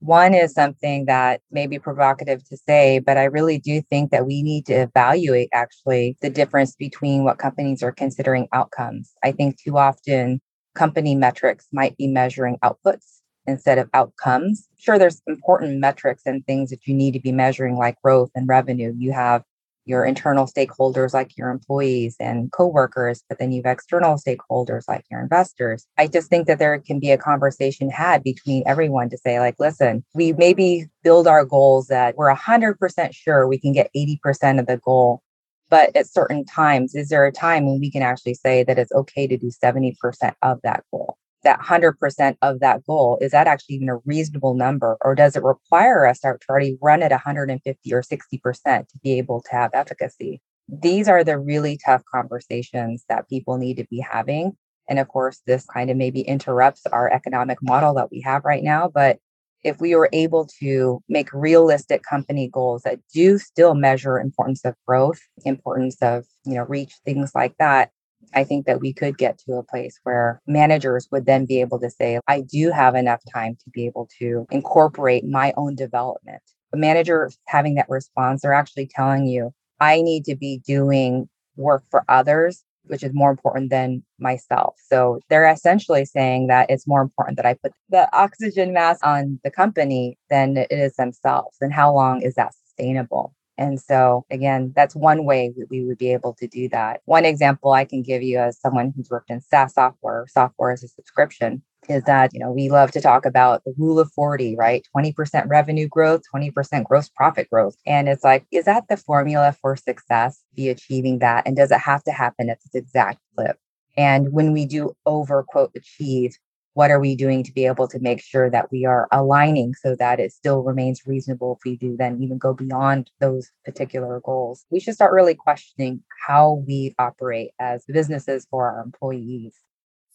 One 0.00 0.34
is 0.34 0.54
something 0.54 1.04
that 1.06 1.42
may 1.50 1.66
be 1.66 1.78
provocative 1.78 2.42
to 2.48 2.56
say, 2.56 3.00
but 3.00 3.18
I 3.18 3.24
really 3.24 3.58
do 3.58 3.82
think 3.82 4.10
that 4.10 4.26
we 4.26 4.42
need 4.42 4.66
to 4.66 4.74
evaluate 4.74 5.50
actually 5.52 6.16
the 6.22 6.30
difference 6.30 6.74
between 6.74 7.24
what 7.24 7.38
companies 7.38 7.82
are 7.82 7.92
considering 7.92 8.48
outcomes. 8.52 9.12
I 9.22 9.32
think 9.32 9.58
too 9.60 9.76
often 9.76 10.40
company 10.74 11.14
metrics 11.14 11.66
might 11.70 11.96
be 11.98 12.06
measuring 12.06 12.58
outputs 12.64 13.20
instead 13.46 13.78
of 13.78 13.90
outcomes. 13.92 14.68
Sure, 14.78 14.98
there's 14.98 15.22
important 15.26 15.80
metrics 15.80 16.22
and 16.24 16.44
things 16.46 16.70
that 16.70 16.86
you 16.86 16.94
need 16.94 17.12
to 17.12 17.20
be 17.20 17.32
measuring, 17.32 17.76
like 17.76 18.00
growth 18.02 18.30
and 18.34 18.48
revenue. 18.48 18.94
You 18.96 19.12
have 19.12 19.42
your 19.86 20.04
internal 20.04 20.46
stakeholders 20.46 21.12
like 21.12 21.36
your 21.36 21.50
employees 21.50 22.16
and 22.18 22.50
coworkers, 22.52 23.22
but 23.28 23.38
then 23.38 23.52
you've 23.52 23.66
external 23.66 24.16
stakeholders 24.16 24.84
like 24.88 25.04
your 25.10 25.20
investors. 25.20 25.86
I 25.98 26.06
just 26.06 26.28
think 26.28 26.46
that 26.46 26.58
there 26.58 26.78
can 26.78 27.00
be 27.00 27.10
a 27.10 27.18
conversation 27.18 27.90
had 27.90 28.22
between 28.22 28.62
everyone 28.66 29.10
to 29.10 29.18
say, 29.18 29.40
like, 29.40 29.56
listen, 29.58 30.04
we 30.14 30.32
maybe 30.32 30.86
build 31.02 31.26
our 31.26 31.44
goals 31.44 31.88
that 31.88 32.16
we're 32.16 32.34
100% 32.34 33.14
sure 33.14 33.46
we 33.46 33.58
can 33.58 33.72
get 33.72 33.90
80% 33.96 34.58
of 34.58 34.66
the 34.66 34.78
goal. 34.78 35.22
But 35.70 35.94
at 35.96 36.06
certain 36.06 36.44
times, 36.44 36.94
is 36.94 37.08
there 37.08 37.26
a 37.26 37.32
time 37.32 37.66
when 37.66 37.80
we 37.80 37.90
can 37.90 38.02
actually 38.02 38.34
say 38.34 38.64
that 38.64 38.78
it's 38.78 38.92
okay 38.92 39.26
to 39.26 39.36
do 39.36 39.50
70% 39.62 39.96
of 40.42 40.60
that 40.62 40.84
goal? 40.90 41.16
That 41.44 41.60
100% 41.60 42.36
of 42.42 42.60
that 42.60 42.84
goal, 42.84 43.18
is 43.20 43.32
that 43.32 43.46
actually 43.46 43.76
even 43.76 43.88
a 43.88 43.98
reasonable 44.04 44.54
number? 44.54 44.96
Or 45.02 45.14
does 45.14 45.36
it 45.36 45.42
require 45.42 46.06
us 46.06 46.20
to 46.20 46.36
already 46.48 46.76
run 46.80 47.02
at 47.02 47.10
150 47.10 47.94
or 47.94 48.02
60% 48.02 48.88
to 48.88 48.98
be 49.02 49.12
able 49.18 49.40
to 49.42 49.50
have 49.50 49.70
efficacy? 49.72 50.40
These 50.68 51.08
are 51.08 51.22
the 51.22 51.38
really 51.38 51.78
tough 51.84 52.02
conversations 52.12 53.04
that 53.08 53.28
people 53.28 53.58
need 53.58 53.76
to 53.76 53.86
be 53.90 54.00
having. 54.00 54.56
And 54.88 54.98
of 54.98 55.08
course, 55.08 55.40
this 55.46 55.64
kind 55.66 55.90
of 55.90 55.96
maybe 55.96 56.20
interrupts 56.20 56.86
our 56.86 57.10
economic 57.10 57.58
model 57.62 57.94
that 57.94 58.10
we 58.10 58.20
have 58.22 58.44
right 58.44 58.62
now. 58.62 58.90
But 58.92 59.18
if 59.62 59.80
we 59.80 59.96
were 59.96 60.10
able 60.12 60.46
to 60.60 61.02
make 61.08 61.32
realistic 61.32 62.02
company 62.02 62.48
goals 62.48 62.82
that 62.82 63.00
do 63.12 63.38
still 63.38 63.74
measure 63.74 64.18
importance 64.18 64.64
of 64.64 64.74
growth, 64.86 65.20
importance 65.44 65.96
of, 66.02 66.26
you 66.44 66.54
know, 66.54 66.64
reach, 66.64 66.94
things 67.04 67.32
like 67.34 67.54
that, 67.58 67.90
I 68.34 68.44
think 68.44 68.66
that 68.66 68.80
we 68.80 68.92
could 68.92 69.18
get 69.18 69.38
to 69.46 69.54
a 69.54 69.62
place 69.62 69.98
where 70.02 70.40
managers 70.46 71.08
would 71.10 71.26
then 71.26 71.46
be 71.46 71.60
able 71.60 71.80
to 71.80 71.90
say, 71.90 72.20
I 72.26 72.42
do 72.42 72.70
have 72.70 72.94
enough 72.94 73.20
time 73.32 73.56
to 73.64 73.70
be 73.70 73.86
able 73.86 74.08
to 74.18 74.46
incorporate 74.50 75.24
my 75.24 75.52
own 75.56 75.74
development. 75.74 76.42
A 76.72 76.76
manager 76.76 77.30
having 77.46 77.74
that 77.76 77.88
response, 77.88 78.42
they're 78.42 78.52
actually 78.52 78.86
telling 78.86 79.26
you, 79.26 79.52
I 79.80 80.02
need 80.02 80.24
to 80.26 80.36
be 80.36 80.62
doing 80.66 81.28
work 81.56 81.84
for 81.90 82.04
others, 82.08 82.64
which 82.84 83.02
is 83.02 83.12
more 83.14 83.30
important 83.30 83.70
than 83.70 84.02
myself. 84.18 84.74
So 84.88 85.20
they're 85.28 85.50
essentially 85.50 86.04
saying 86.04 86.48
that 86.48 86.70
it's 86.70 86.86
more 86.86 87.02
important 87.02 87.36
that 87.36 87.46
I 87.46 87.54
put 87.54 87.72
the 87.88 88.08
oxygen 88.16 88.72
mask 88.72 89.04
on 89.06 89.40
the 89.44 89.50
company 89.50 90.18
than 90.30 90.56
it 90.56 90.70
is 90.70 90.94
themselves. 90.96 91.56
And 91.60 91.72
how 91.72 91.94
long 91.94 92.22
is 92.22 92.34
that 92.34 92.52
sustainable? 92.66 93.34
And 93.56 93.80
so, 93.80 94.24
again, 94.30 94.72
that's 94.74 94.96
one 94.96 95.24
way 95.24 95.52
that 95.56 95.66
we 95.70 95.84
would 95.84 95.98
be 95.98 96.12
able 96.12 96.34
to 96.34 96.46
do 96.46 96.68
that. 96.70 97.00
One 97.04 97.24
example 97.24 97.72
I 97.72 97.84
can 97.84 98.02
give 98.02 98.22
you 98.22 98.38
as 98.38 98.58
someone 98.58 98.92
who's 98.94 99.10
worked 99.10 99.30
in 99.30 99.40
SaaS 99.40 99.74
software, 99.74 100.26
software 100.28 100.72
as 100.72 100.82
a 100.82 100.88
subscription, 100.88 101.62
is 101.88 102.02
that, 102.04 102.32
you 102.32 102.40
know, 102.40 102.50
we 102.50 102.70
love 102.70 102.90
to 102.92 103.00
talk 103.00 103.26
about 103.26 103.62
the 103.64 103.74
rule 103.76 103.98
of 103.98 104.10
40, 104.12 104.56
right? 104.56 104.86
20% 104.96 105.48
revenue 105.48 105.86
growth, 105.86 106.22
20% 106.34 106.84
gross 106.84 107.08
profit 107.10 107.48
growth. 107.50 107.76
And 107.86 108.08
it's 108.08 108.24
like, 108.24 108.46
is 108.50 108.64
that 108.64 108.88
the 108.88 108.96
formula 108.96 109.56
for 109.60 109.76
success? 109.76 110.42
Be 110.54 110.68
achieving 110.68 111.18
that? 111.18 111.46
And 111.46 111.56
does 111.56 111.70
it 111.70 111.80
have 111.80 112.02
to 112.04 112.12
happen 112.12 112.50
at 112.50 112.58
this 112.62 112.74
exact 112.74 113.20
clip? 113.36 113.58
And 113.96 114.32
when 114.32 114.52
we 114.52 114.66
do 114.66 114.96
over 115.06 115.44
quote 115.44 115.70
achieve, 115.76 116.36
what 116.74 116.90
are 116.90 117.00
we 117.00 117.16
doing 117.16 117.42
to 117.44 117.52
be 117.52 117.66
able 117.66 117.88
to 117.88 117.98
make 118.00 118.20
sure 118.20 118.50
that 118.50 118.70
we 118.70 118.84
are 118.84 119.08
aligning 119.12 119.74
so 119.74 119.96
that 119.96 120.20
it 120.20 120.32
still 120.32 120.62
remains 120.62 121.06
reasonable 121.06 121.56
if 121.58 121.64
we 121.64 121.76
do 121.76 121.96
then 121.96 122.20
even 122.22 122.36
go 122.36 122.52
beyond 122.52 123.10
those 123.20 123.50
particular 123.64 124.20
goals? 124.20 124.66
We 124.70 124.80
should 124.80 124.94
start 124.94 125.12
really 125.12 125.34
questioning 125.34 126.02
how 126.26 126.64
we 126.66 126.94
operate 126.98 127.52
as 127.58 127.84
businesses 127.86 128.46
for 128.50 128.70
our 128.70 128.82
employees. 128.82 129.54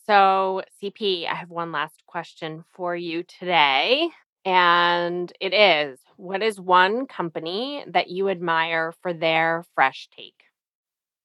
So, 0.06 0.64
CP, 0.82 1.28
I 1.28 1.36
have 1.36 1.50
one 1.50 1.72
last 1.72 2.04
question 2.08 2.64
for 2.74 2.96
you 2.96 3.24
today. 3.24 4.10
And 4.46 5.32
it 5.40 5.54
is 5.54 6.00
what 6.16 6.42
is 6.44 6.60
one 6.60 7.06
company 7.06 7.84
that 7.88 8.10
you 8.10 8.30
admire 8.30 8.94
for 9.02 9.14
their 9.14 9.64
fresh 9.76 10.10
take? 10.16 10.49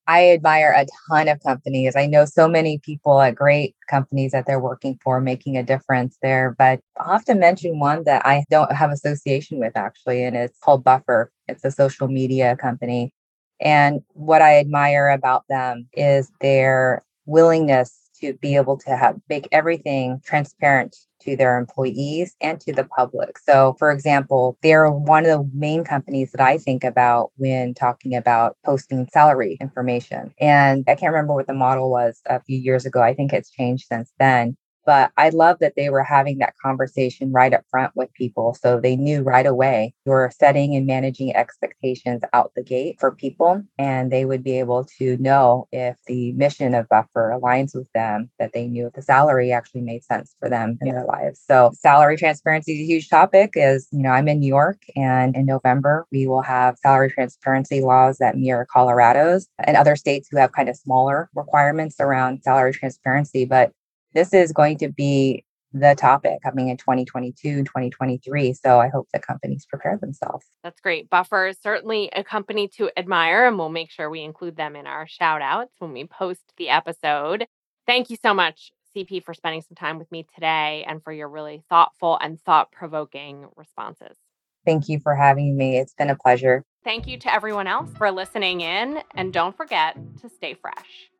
I 0.07 0.31
admire 0.31 0.75
a 0.77 0.87
ton 1.09 1.29
of 1.29 1.43
companies. 1.43 1.97
I 1.97 2.07
know 2.07 2.25
so 2.25 2.47
many 2.47 2.79
people 2.79 3.21
at 3.21 3.35
great 3.35 3.75
companies 3.89 4.33
that 4.33 4.47
they're 4.47 4.61
working 4.61 4.99
for 5.03 5.21
making 5.21 5.57
a 5.57 5.63
difference 5.63 6.19
there, 6.21 6.55
but 6.59 6.81
I'll 6.99 7.15
have 7.15 7.25
to 7.27 7.35
mention 7.35 7.79
one 7.79 8.05
that 8.05 8.25
I 8.27 8.45
don't 8.51 8.73
have 8.73 8.91
association 8.91 9.59
with 9.59 9.77
actually, 9.77 10.25
and 10.25 10.37
it's 10.37 10.59
called 10.59 10.85
Buffer. 10.85 11.31
It's 11.49 11.65
a 11.65 11.71
social 11.71 12.09
media 12.09 12.57
company. 12.57 13.13
And 13.61 14.03
what 14.13 14.43
I 14.43 14.59
admire 14.59 15.09
about 15.09 15.45
them 15.49 15.89
is 15.95 16.31
their 16.41 17.03
willingness 17.27 17.99
to 18.21 18.35
be 18.35 18.57
able 18.57 18.77
to 18.79 18.97
have 18.97 19.17
make 19.29 19.49
everything 19.53 20.21
transparent 20.25 20.97
to 21.25 21.37
their 21.37 21.59
employees 21.59 22.37
and 22.41 22.61
to 22.61 22.73
the 22.73 22.85
public. 22.85 23.39
So, 23.39 23.75
for 23.79 23.91
example, 23.91 24.59
they're 24.63 24.91
one 24.91 25.27
of 25.27 25.31
the 25.31 25.51
main 25.55 25.85
companies 25.85 26.33
that 26.33 26.41
I 26.41 26.59
think 26.59 26.85
about 26.85 27.33
when 27.37 27.75
talking 27.75 28.15
about 28.15 28.57
posting 28.65 29.09
salary 29.13 29.57
information. 29.61 30.35
And 30.41 30.85
I 30.87 30.95
can't 30.95 31.13
remember 31.13 31.35
what 31.35 31.47
the 31.47 31.55
model 31.55 31.91
was 31.91 32.21
a 32.27 32.41
few 32.41 32.59
years 32.59 32.87
ago. 32.87 33.03
I 33.03 33.15
think 33.15 33.33
it's 33.33 33.51
changed 33.51 33.87
since 33.89 34.13
then. 34.19 34.57
But 34.87 35.13
I 35.17 35.31
love 35.31 35.59
that 35.61 35.75
they 35.77 35.91
were 35.91 36.03
having 36.03 36.39
that 36.39 36.55
conversation 36.63 37.33
right 37.33 37.53
up 37.53 37.65
front 37.71 37.93
with 37.95 38.13
people. 38.15 38.55
So 38.55 38.81
they 38.81 38.97
knew 38.97 39.23
right 39.23 39.47
away 39.47 39.95
you're 40.05 40.31
setting 40.37 40.75
and 40.75 40.87
managing 40.87 41.35
expectations 41.35 42.23
out 42.33 42.53
the 42.55 42.63
gate 42.63 42.97
for 43.01 43.13
people. 43.13 43.63
And 43.79 44.11
they 44.11 44.25
would 44.25 44.43
be 44.43 44.59
able 44.59 44.85
to 44.99 45.17
know 45.19 45.69
if 45.73 45.97
the 46.07 46.33
mission 46.33 46.75
of 46.75 46.89
Buffer 46.89 47.39
aligns 47.39 47.75
with 47.75 47.91
them, 47.93 48.31
that 48.39 48.53
they 48.53 48.67
knew 48.67 48.87
if 48.87 48.93
the 48.93 49.03
salary 49.03 49.53
actually 49.53 49.83
made 49.83 50.05
sense 50.05 50.35
for 50.41 50.49
them 50.49 50.79
in 50.81 50.89
their 50.93 51.05
lives. 51.05 51.41
So 51.47 51.73
salary 51.75 52.17
transparency 52.17 52.75
is 52.75 52.81
a 52.81 52.85
huge 52.85 53.09
topic 53.09 53.53
is, 53.55 53.89
you 53.91 54.03
know, 54.03 54.11
I'm 54.11 54.29
in 54.29 54.41
New 54.41 54.49
York 54.49 54.83
and 54.97 55.35
in 55.37 55.47
November 55.47 56.07
we 56.13 56.27
will 56.27 56.43
have 56.43 56.79
salary 56.79 57.11
transparency 57.11 57.81
laws 57.81 58.19
that 58.19 58.37
mirror 58.37 58.67
Colorado's 58.73 59.49
and 59.59 59.77
other 59.77 59.97
states 59.97 60.29
who 60.31 60.39
have 60.39 60.53
kind 60.53 60.69
of 60.69 60.77
smaller 60.77 61.31
requirements 61.35 61.97
around 62.01 62.43
salary 62.43 62.73
transparency. 62.73 63.45
But 63.45 63.73
this 64.15 64.33
is 64.33 64.53
going 64.53 64.79
to 64.79 64.89
be 64.89 65.45
the 65.75 65.95
topic 65.99 66.39
coming 66.43 66.69
in 66.69 66.77
2022 66.77 67.49
and 67.49 67.67
2023. 67.67 68.53
So 68.55 68.81
I 68.81 68.89
hope 68.89 69.09
that 69.13 69.27
companies 69.27 69.67
prepare 69.69 69.99
themselves. 69.99 70.47
That's 70.63 70.81
great. 70.81 71.11
Buffer 71.11 71.49
is 71.49 71.59
certainly 71.61 72.09
a 72.15 72.23
company 72.23 72.69
to 72.77 72.91
admire, 72.97 73.47
and 73.47 73.59
we'll 73.59 73.71
make 73.71 73.91
sure 73.91 74.09
we 74.09 74.23
include 74.23 74.57
them 74.57 74.77
in 74.77 74.87
our 74.87 75.07
shout 75.09 75.43
outs 75.43 75.73
when 75.81 75.93
we 75.93 76.07
post 76.07 76.53
the 76.57 76.69
episode. 76.69 77.47
Thank 77.87 78.09
you 78.09 78.17
so 78.23 78.33
much, 78.33 78.71
CP, 78.97 79.25
for 79.25 79.35
spending 79.35 79.63
some 79.63 79.75
time 79.75 79.99
with 79.99 80.11
me 80.13 80.25
today 80.33 80.85
and 80.87 81.03
for 81.03 81.13
your 81.13 81.29
really 81.29 81.65
thoughtful 81.69 82.19
and 82.21 82.41
thought 82.41 82.71
provoking 82.71 83.47
responses. 83.57 84.17
Thank 84.65 84.89
you 84.89 85.01
for 85.01 85.15
having 85.15 85.57
me. 85.57 85.77
It's 85.77 85.93
been 85.93 86.09
a 86.09 86.17
pleasure. 86.17 86.65
Thank 86.85 87.09
you 87.09 87.19
to 87.19 87.35
everyone 87.35 87.67
else 87.67 87.91
for 87.99 88.11
listening 88.13 88.61
in, 88.61 89.03
and 89.17 89.33
don't 89.33 89.57
forget 89.57 89.97
to 90.23 90.29
stay 90.29 90.55
fresh. 90.55 91.11